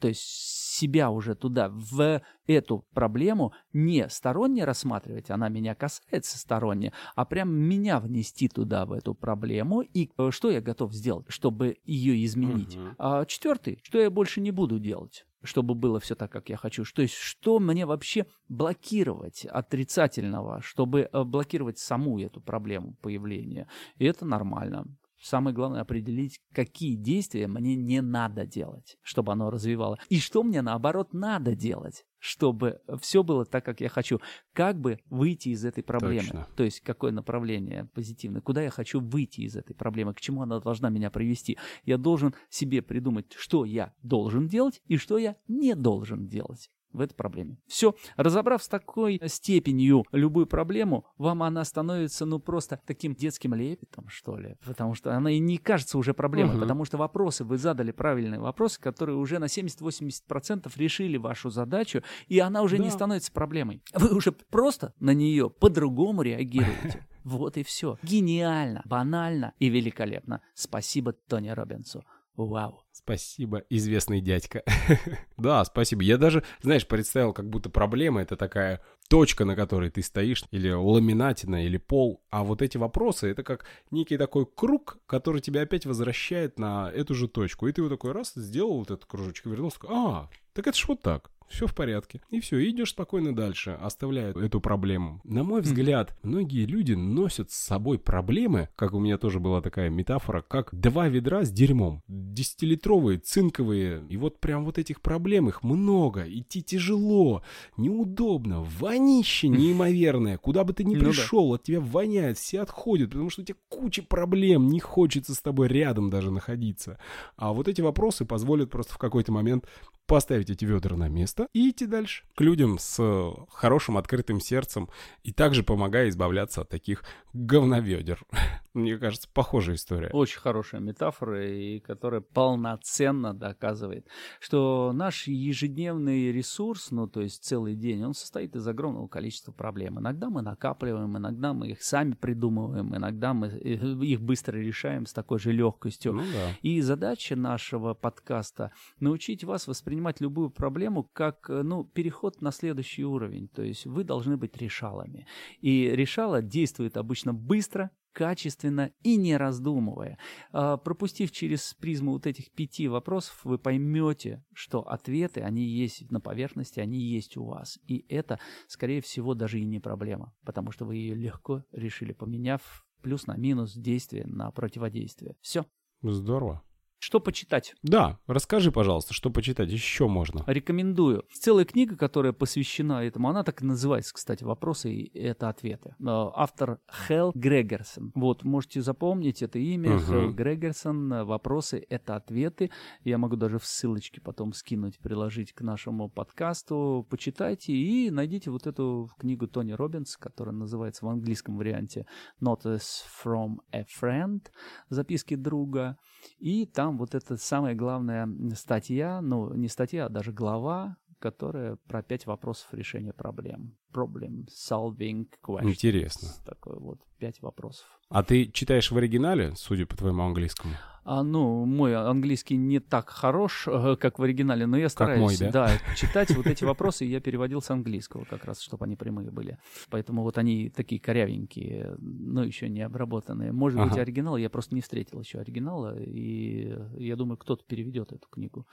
То 0.00 0.08
есть 0.08 0.22
себя 0.22 1.10
уже 1.10 1.34
туда, 1.34 1.68
в 1.68 2.22
эту 2.46 2.86
проблему 2.94 3.52
не 3.74 4.08
сторонне 4.08 4.64
рассматривать, 4.64 5.28
она 5.28 5.50
меня 5.50 5.74
касается 5.74 6.38
сторонне, 6.38 6.94
а 7.16 7.26
прям 7.26 7.54
меня 7.54 8.00
внести 8.00 8.48
туда, 8.48 8.86
в 8.86 8.92
эту 8.92 9.14
проблему, 9.14 9.82
и 9.82 10.10
э, 10.16 10.30
что 10.30 10.50
я 10.50 10.62
готов 10.62 10.94
сделать, 10.94 11.26
чтобы 11.28 11.76
ее 11.84 12.24
изменить. 12.24 12.78
Угу. 12.78 12.86
А 12.98 13.26
четвертый, 13.26 13.78
что 13.82 13.98
я 13.98 14.08
больше 14.08 14.40
не 14.40 14.52
буду 14.52 14.78
делать 14.78 15.26
чтобы 15.46 15.74
было 15.74 16.00
все 16.00 16.14
так, 16.14 16.30
как 16.30 16.48
я 16.48 16.56
хочу. 16.56 16.84
То 16.84 17.02
есть, 17.02 17.14
что 17.14 17.58
мне 17.58 17.86
вообще 17.86 18.26
блокировать 18.48 19.46
отрицательного, 19.46 20.60
чтобы 20.62 21.08
э, 21.12 21.24
блокировать 21.24 21.78
саму 21.78 22.18
эту 22.20 22.40
проблему 22.40 22.96
появления. 23.00 23.68
И 23.96 24.04
это 24.04 24.24
нормально. 24.24 24.86
Самое 25.20 25.56
главное 25.56 25.80
определить, 25.80 26.40
какие 26.52 26.94
действия 26.94 27.48
мне 27.48 27.74
не 27.74 28.02
надо 28.02 28.46
делать, 28.46 28.98
чтобы 29.02 29.32
оно 29.32 29.50
развивало. 29.50 29.98
И 30.08 30.20
что 30.20 30.42
мне 30.42 30.60
наоборот 30.62 31.14
надо 31.14 31.54
делать, 31.54 32.04
чтобы 32.26 32.80
все 33.00 33.22
было 33.22 33.44
так, 33.44 33.64
как 33.64 33.80
я 33.80 33.88
хочу. 33.88 34.20
Как 34.52 34.80
бы 34.80 34.98
выйти 35.10 35.50
из 35.50 35.64
этой 35.64 35.84
проблемы. 35.84 36.26
Точно. 36.26 36.48
То 36.56 36.64
есть 36.64 36.80
какое 36.80 37.12
направление 37.12 37.88
позитивное. 37.94 38.40
Куда 38.40 38.62
я 38.62 38.70
хочу 38.70 39.00
выйти 39.00 39.42
из 39.42 39.54
этой 39.54 39.74
проблемы. 39.74 40.12
К 40.12 40.20
чему 40.20 40.42
она 40.42 40.58
должна 40.58 40.90
меня 40.90 41.10
привести. 41.10 41.56
Я 41.84 41.98
должен 41.98 42.34
себе 42.50 42.82
придумать, 42.82 43.32
что 43.38 43.64
я 43.64 43.94
должен 44.02 44.48
делать 44.48 44.82
и 44.86 44.96
что 44.96 45.18
я 45.18 45.36
не 45.46 45.76
должен 45.76 46.26
делать. 46.26 46.68
В 46.92 47.00
этой 47.00 47.14
проблеме. 47.14 47.58
Все, 47.66 47.94
разобрав 48.16 48.62
с 48.62 48.68
такой 48.68 49.20
степенью 49.26 50.04
любую 50.12 50.46
проблему, 50.46 51.06
вам 51.18 51.42
она 51.42 51.64
становится, 51.64 52.24
ну, 52.24 52.38
просто 52.38 52.80
таким 52.86 53.14
детским 53.14 53.54
лепетом, 53.54 54.08
что 54.08 54.36
ли, 54.36 54.56
потому 54.64 54.94
что 54.94 55.14
она 55.14 55.30
и 55.30 55.38
не 55.38 55.58
кажется 55.58 55.98
уже 55.98 56.14
проблемой, 56.14 56.54
угу. 56.54 56.62
потому 56.62 56.84
что 56.84 56.96
вопросы, 56.96 57.44
вы 57.44 57.58
задали 57.58 57.92
правильные 57.92 58.40
вопросы, 58.40 58.80
которые 58.80 59.16
уже 59.16 59.38
на 59.38 59.46
70-80% 59.46 60.70
решили 60.76 61.16
вашу 61.16 61.50
задачу, 61.50 62.02
и 62.28 62.38
она 62.38 62.62
уже 62.62 62.78
да. 62.78 62.84
не 62.84 62.90
становится 62.90 63.32
проблемой. 63.32 63.82
Вы 63.94 64.14
уже 64.14 64.32
просто 64.32 64.94
на 65.00 65.14
нее 65.14 65.50
по-другому 65.50 66.22
реагируете. 66.22 67.06
Вот 67.26 67.56
и 67.56 67.64
все. 67.64 67.98
Гениально, 68.04 68.82
банально 68.84 69.52
и 69.58 69.68
великолепно. 69.68 70.42
Спасибо 70.54 71.12
Тони 71.12 71.48
Робинсу. 71.48 72.04
Вау. 72.36 72.82
Спасибо, 72.92 73.62
известный 73.70 74.20
дядька. 74.20 74.62
да, 75.36 75.64
спасибо. 75.64 76.02
Я 76.02 76.18
даже, 76.18 76.42
знаешь, 76.60 76.86
представил, 76.86 77.32
как 77.32 77.48
будто 77.48 77.70
проблема 77.70 78.20
это 78.20 78.36
такая 78.36 78.82
точка, 79.08 79.44
на 79.44 79.56
которой 79.56 79.90
ты 79.90 80.02
стоишь, 80.02 80.44
или 80.50 80.70
ламинатина, 80.70 81.64
или 81.64 81.78
пол. 81.78 82.22
А 82.30 82.44
вот 82.44 82.62
эти 82.62 82.76
вопросы, 82.76 83.28
это 83.30 83.42
как 83.42 83.64
некий 83.90 84.18
такой 84.18 84.46
круг, 84.46 84.98
который 85.06 85.40
тебя 85.40 85.62
опять 85.62 85.86
возвращает 85.86 86.58
на 86.58 86.90
эту 86.90 87.14
же 87.14 87.28
точку. 87.28 87.68
И 87.68 87.72
ты 87.72 87.82
вот 87.82 87.90
такой 87.90 88.12
раз 88.12 88.32
сделал 88.34 88.78
вот 88.78 88.90
этот 88.90 89.06
кружочек, 89.06 89.46
вернулся, 89.46 89.78
а, 89.88 90.28
так 90.52 90.66
это 90.66 90.76
ж 90.76 90.84
вот 90.88 91.00
так 91.02 91.30
все 91.48 91.66
в 91.66 91.74
порядке. 91.74 92.20
И 92.30 92.40
все, 92.40 92.68
идешь 92.68 92.90
спокойно 92.90 93.34
дальше, 93.34 93.78
оставляя 93.80 94.32
эту 94.32 94.60
проблему. 94.60 95.20
На 95.24 95.44
мой 95.44 95.60
взгляд, 95.60 96.16
многие 96.22 96.66
люди 96.66 96.92
носят 96.92 97.50
с 97.50 97.56
собой 97.56 97.98
проблемы, 97.98 98.68
как 98.76 98.94
у 98.94 98.98
меня 98.98 99.18
тоже 99.18 99.40
была 99.40 99.60
такая 99.60 99.90
метафора, 99.90 100.42
как 100.42 100.74
два 100.78 101.08
ведра 101.08 101.44
с 101.44 101.50
дерьмом. 101.50 102.02
Десятилитровые, 102.08 103.18
цинковые. 103.18 104.04
И 104.08 104.16
вот 104.16 104.40
прям 104.40 104.64
вот 104.64 104.78
этих 104.78 105.00
проблем, 105.00 105.48
их 105.48 105.62
много. 105.62 106.24
Идти 106.26 106.62
тяжело, 106.62 107.42
неудобно, 107.76 108.62
вонище 108.62 109.48
неимоверное. 109.48 110.38
Куда 110.38 110.64
бы 110.64 110.72
ты 110.72 110.84
ни 110.84 110.96
пришел, 110.96 111.54
от 111.54 111.62
тебя 111.64 111.80
воняет, 111.80 112.38
все 112.38 112.60
отходят, 112.60 113.10
потому 113.10 113.30
что 113.30 113.42
у 113.42 113.44
тебя 113.44 113.58
куча 113.68 114.02
проблем, 114.02 114.68
не 114.68 114.80
хочется 114.80 115.34
с 115.34 115.40
тобой 115.40 115.68
рядом 115.68 116.10
даже 116.10 116.30
находиться. 116.30 116.98
А 117.36 117.52
вот 117.52 117.68
эти 117.68 117.80
вопросы 117.80 118.24
позволят 118.24 118.70
просто 118.70 118.94
в 118.94 118.98
какой-то 118.98 119.32
момент 119.32 119.66
поставить 120.06 120.50
эти 120.50 120.64
ведра 120.64 120.96
на 120.96 121.08
место 121.08 121.48
и 121.52 121.70
идти 121.70 121.86
дальше. 121.86 122.24
К 122.34 122.40
людям 122.40 122.78
с 122.78 122.96
э, 122.98 123.30
хорошим 123.50 123.96
открытым 123.96 124.40
сердцем 124.40 124.88
и 125.24 125.32
также 125.32 125.62
помогая 125.62 126.08
избавляться 126.08 126.62
от 126.62 126.68
таких 126.68 127.02
говноведер. 127.32 128.24
Мне 128.74 128.98
кажется, 128.98 129.28
похожая 129.32 129.76
история. 129.76 130.10
Очень 130.12 130.40
хорошая 130.40 130.80
метафора, 130.80 131.46
и 131.46 131.80
которая 131.80 132.20
полноценно 132.20 133.34
доказывает, 133.34 134.06
что 134.38 134.92
наш 134.94 135.26
ежедневный 135.26 136.30
ресурс, 136.30 136.90
ну 136.90 137.08
то 137.08 137.22
есть 137.22 137.42
целый 137.42 137.74
день, 137.74 138.04
он 138.04 138.14
состоит 138.14 138.54
из 138.54 138.66
огромного 138.68 139.08
количества 139.08 139.52
проблем. 139.52 139.98
Иногда 139.98 140.30
мы 140.30 140.42
накапливаем, 140.42 141.16
иногда 141.16 141.52
мы 141.52 141.68
их 141.68 141.82
сами 141.82 142.12
придумываем, 142.12 142.94
иногда 142.94 143.34
мы 143.34 143.48
э, 143.48 143.74
их 144.04 144.20
быстро 144.20 144.56
решаем 144.58 145.06
с 145.06 145.12
такой 145.12 145.38
же 145.38 145.52
легкостью. 145.52 146.12
Ну, 146.12 146.22
да. 146.22 146.52
И 146.62 146.80
задача 146.80 147.34
нашего 147.34 147.94
подкаста 147.94 148.72
научить 149.00 149.42
вас 149.42 149.66
воспринимать 149.66 149.95
воспринимать 149.96 150.20
любую 150.20 150.50
проблему 150.50 151.08
как 151.12 151.48
э, 151.48 151.62
ну, 151.62 151.84
переход 151.84 152.42
на 152.42 152.52
следующий 152.52 153.04
уровень. 153.04 153.48
То 153.48 153.62
есть 153.62 153.86
вы 153.86 154.04
должны 154.04 154.36
быть 154.36 154.56
решалами. 154.58 155.26
И 155.60 155.90
решало 155.90 156.42
действует 156.42 156.96
обычно 156.96 157.32
быстро, 157.32 157.90
качественно 158.12 158.90
и 159.02 159.16
не 159.16 159.36
раздумывая. 159.36 160.18
А, 160.52 160.76
пропустив 160.76 161.30
через 161.32 161.74
призму 161.74 162.12
вот 162.12 162.26
этих 162.26 162.50
пяти 162.50 162.88
вопросов, 162.88 163.40
вы 163.44 163.58
поймете, 163.58 164.42
что 164.54 164.80
ответы, 164.80 165.40
они 165.40 165.64
есть 165.64 166.10
на 166.10 166.20
поверхности, 166.20 166.80
они 166.80 166.98
есть 166.98 167.36
у 167.36 167.44
вас. 167.44 167.78
И 167.88 168.04
это, 168.08 168.38
скорее 168.68 169.00
всего, 169.00 169.34
даже 169.34 169.58
и 169.58 169.64
не 169.64 169.80
проблема, 169.80 170.32
потому 170.44 170.72
что 170.72 170.84
вы 170.84 170.96
ее 170.96 171.14
легко 171.14 171.62
решили, 171.72 172.12
поменяв 172.12 172.86
плюс 173.02 173.26
на 173.26 173.36
минус 173.36 173.74
действие 173.74 174.26
на 174.26 174.50
противодействие. 174.50 175.36
Все. 175.40 175.64
Здорово. 176.02 176.65
Что 177.06 177.20
почитать? 177.20 177.76
Да, 177.84 178.18
расскажи, 178.26 178.72
пожалуйста, 178.72 179.14
что 179.14 179.30
почитать 179.30 179.70
еще 179.70 180.08
можно. 180.08 180.42
Рекомендую. 180.48 181.22
Целая 181.32 181.64
книга, 181.64 181.96
которая 181.96 182.32
посвящена 182.32 183.04
этому, 183.04 183.28
она 183.28 183.44
так 183.44 183.62
и 183.62 183.64
называется, 183.64 184.12
кстати, 184.12 184.42
«Вопросы 184.42 184.92
и 184.92 185.16
это 185.16 185.48
ответы». 185.48 185.90
Э, 186.00 186.30
автор 186.34 186.80
Хелл 187.06 187.30
Грегерсон. 187.32 188.10
Вот, 188.16 188.42
можете 188.42 188.82
запомнить 188.82 189.40
это 189.40 189.60
имя. 189.60 189.94
Угу. 189.94 190.04
Хелл 190.04 190.32
Грегерсон. 190.32 191.24
«Вопросы— 191.26 191.86
это 191.88 192.16
ответы». 192.16 192.72
Я 193.04 193.18
могу 193.18 193.36
даже 193.36 193.60
в 193.60 193.66
ссылочке 193.66 194.20
потом 194.20 194.52
скинуть, 194.52 194.98
приложить 194.98 195.52
к 195.52 195.60
нашему 195.60 196.08
подкасту. 196.08 197.06
Почитайте 197.08 197.72
и 197.72 198.10
найдите 198.10 198.50
вот 198.50 198.66
эту 198.66 199.12
книгу 199.16 199.46
Тони 199.46 199.70
Робинс, 199.70 200.16
которая 200.16 200.56
называется 200.56 201.06
в 201.06 201.08
английском 201.08 201.56
варианте 201.56 202.04
«Notice 202.42 203.04
from 203.22 203.58
a 203.70 203.84
Friend»— 203.84 204.40
«Записки 204.88 205.36
друга». 205.36 205.96
И 206.38 206.66
там 206.66 206.95
вот 206.96 207.14
эта 207.14 207.36
самая 207.36 207.74
главная 207.74 208.28
статья, 208.54 209.20
ну, 209.20 209.52
не 209.54 209.68
статья, 209.68 210.06
а 210.06 210.08
даже 210.08 210.32
глава, 210.32 210.96
которая 211.18 211.76
про 211.88 212.02
пять 212.02 212.26
вопросов 212.26 212.68
решения 212.72 213.12
проблем. 213.12 213.76
Problem 213.92 214.46
solving 214.48 215.28
questions. 215.42 215.70
Интересно. 215.70 216.28
Такой 216.44 216.78
вот 216.78 217.00
пять 217.18 217.40
вопросов. 217.40 217.86
А 218.08 218.22
ты 218.22 218.46
читаешь 218.46 218.90
в 218.90 218.96
оригинале, 218.96 219.54
судя 219.56 219.86
по 219.86 219.96
твоему 219.96 220.22
английскому? 220.22 220.74
А, 221.08 221.22
ну, 221.22 221.64
мой 221.64 221.94
английский 221.94 222.56
не 222.56 222.80
так 222.80 223.10
хорош, 223.10 223.68
э, 223.68 223.94
как 223.94 224.18
в 224.18 224.24
оригинале, 224.24 224.66
но 224.66 224.76
я 224.76 224.88
стараюсь, 224.88 225.20
мой, 225.20 225.52
да? 225.52 225.68
да, 225.68 225.94
читать 225.94 226.34
вот 226.34 226.48
эти 226.48 226.64
вопросы, 226.64 227.04
я 227.04 227.20
переводил 227.20 227.62
с 227.62 227.70
английского 227.70 228.24
как 228.24 228.44
раз, 228.44 228.60
чтобы 228.60 228.86
они 228.86 228.96
прямые 228.96 229.30
были. 229.30 229.56
Поэтому 229.88 230.24
вот 230.24 230.36
они 230.36 230.68
такие 230.68 231.00
корявенькие, 231.00 231.94
но 231.98 232.42
еще 232.42 232.68
не 232.68 232.82
обработанные. 232.82 233.52
Может 233.52 233.78
ага. 233.78 233.90
быть, 233.90 233.98
оригинал, 233.98 234.36
я 234.36 234.50
просто 234.50 234.74
не 234.74 234.80
встретил 234.80 235.20
еще 235.20 235.38
оригинала, 235.38 235.96
и 235.96 236.76
я 236.98 237.14
думаю, 237.14 237.36
кто-то 237.36 237.64
переведет 237.64 238.10
эту 238.10 238.26
книгу 238.28 238.66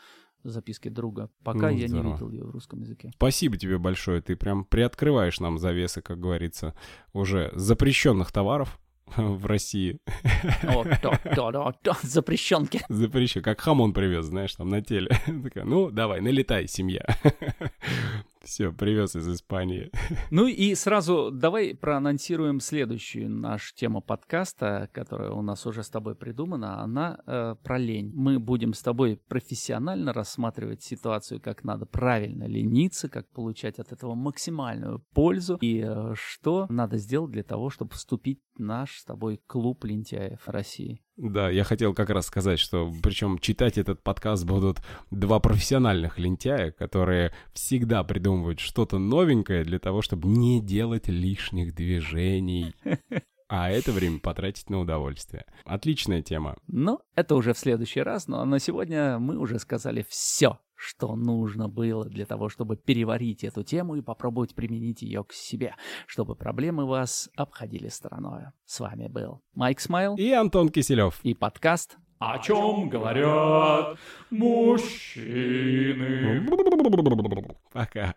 записки 0.43 0.89
друга. 0.89 1.29
Пока 1.43 1.69
ну, 1.69 1.77
я 1.77 1.87
здорово. 1.87 2.07
не 2.07 2.13
видел 2.13 2.29
ее 2.31 2.43
в 2.45 2.49
русском 2.49 2.81
языке. 2.81 3.11
Спасибо 3.13 3.57
тебе 3.57 3.77
большое. 3.77 4.21
Ты 4.21 4.35
прям 4.35 4.65
приоткрываешь 4.65 5.39
нам 5.39 5.59
завесы, 5.59 6.01
как 6.01 6.19
говорится, 6.19 6.73
уже 7.13 7.51
запрещенных 7.53 8.31
товаров 8.31 8.79
в 9.17 9.45
России. 9.45 9.99
О, 10.63 10.83
да, 10.83 11.19
да, 11.35 11.51
да, 11.51 11.73
да, 11.83 11.97
запрещенки. 12.01 12.81
Запрещен, 12.89 13.41
как 13.41 13.61
хамон 13.61 13.93
привез, 13.93 14.25
знаешь, 14.25 14.55
там 14.55 14.69
на 14.69 14.81
теле. 14.81 15.09
Такая, 15.43 15.65
ну, 15.65 15.91
давай, 15.91 16.21
налетай, 16.21 16.67
семья. 16.67 17.05
Все, 18.43 18.73
привез 18.73 19.15
из 19.15 19.27
Испании. 19.27 19.89
Ну 20.31 20.47
и 20.47 20.75
сразу 20.75 21.31
давай 21.31 21.75
проанонсируем 21.75 22.59
следующую 22.59 23.29
нашу 23.29 23.73
тему 23.75 24.01
подкаста, 24.01 24.89
которая 24.91 25.31
у 25.31 25.41
нас 25.41 25.65
уже 25.65 25.83
с 25.83 25.89
тобой 25.89 26.15
придумана. 26.15 26.81
Она 26.81 27.19
э, 27.25 27.55
про 27.63 27.77
лень. 27.77 28.11
Мы 28.13 28.39
будем 28.39 28.73
с 28.73 28.81
тобой 28.81 29.19
профессионально 29.27 30.11
рассматривать 30.11 30.81
ситуацию, 30.81 31.39
как 31.39 31.63
надо 31.63 31.85
правильно 31.85 32.45
лениться, 32.45 33.09
как 33.09 33.29
получать 33.29 33.79
от 33.79 33.91
этого 33.91 34.15
максимальную 34.15 34.99
пользу 35.13 35.57
и 35.61 35.83
э, 35.85 36.13
что 36.15 36.65
надо 36.69 36.97
сделать 36.97 37.31
для 37.31 37.43
того, 37.43 37.69
чтобы 37.69 37.91
вступить 37.91 38.41
в 38.55 38.59
наш 38.59 38.97
с 38.97 39.05
тобой 39.05 39.39
клуб 39.47 39.85
лентяев 39.85 40.47
России. 40.47 41.01
Да, 41.15 41.49
я 41.49 41.63
хотел 41.63 41.93
как 41.93 42.09
раз 42.09 42.25
сказать, 42.25 42.59
что 42.59 42.91
причем 43.03 43.37
читать 43.37 43.77
этот 43.77 44.01
подкаст 44.01 44.45
будут 44.45 44.79
два 45.11 45.39
профессиональных 45.39 46.17
лентяя, 46.17 46.71
которые 46.71 47.33
всегда 47.53 48.03
придумывают 48.03 48.59
что-то 48.59 48.97
новенькое 48.97 49.63
для 49.63 49.77
того, 49.77 50.01
чтобы 50.01 50.27
не 50.27 50.59
делать 50.59 51.07
лишних 51.07 51.75
движений. 51.75 52.73
А 53.55 53.69
это 53.69 53.91
время 53.91 54.17
потратить 54.17 54.71
на 54.71 54.79
удовольствие. 54.79 55.45
Отличная 55.63 56.23
тема. 56.23 56.57
Ну, 56.65 57.01
это 57.13 57.35
уже 57.35 57.53
в 57.53 57.59
следующий 57.59 58.01
раз, 58.01 58.27
но 58.27 58.43
на 58.45 58.57
сегодня 58.57 59.19
мы 59.19 59.37
уже 59.37 59.59
сказали 59.59 60.03
все 60.09 60.57
что 60.75 61.15
нужно 61.15 61.69
было 61.69 62.03
для 62.03 62.25
того, 62.25 62.49
чтобы 62.49 62.75
переварить 62.75 63.45
эту 63.45 63.63
тему 63.63 63.95
и 63.95 64.01
попробовать 64.01 64.53
применить 64.53 65.01
ее 65.01 65.23
к 65.23 65.31
себе, 65.31 65.75
чтобы 66.07 66.35
проблемы 66.35 66.85
вас 66.85 67.29
обходили 67.37 67.87
стороной. 67.87 68.47
С 68.65 68.81
вами 68.81 69.07
был 69.07 69.41
Майк 69.53 69.79
Смайл 69.79 70.17
и 70.17 70.29
Антон 70.31 70.67
Киселев. 70.67 71.21
И 71.23 71.33
подкаст 71.33 71.95
«О 72.19 72.37
чем 72.39 72.89
говорят 72.89 73.97
мужчины». 74.29 76.41
Пока. 77.71 78.13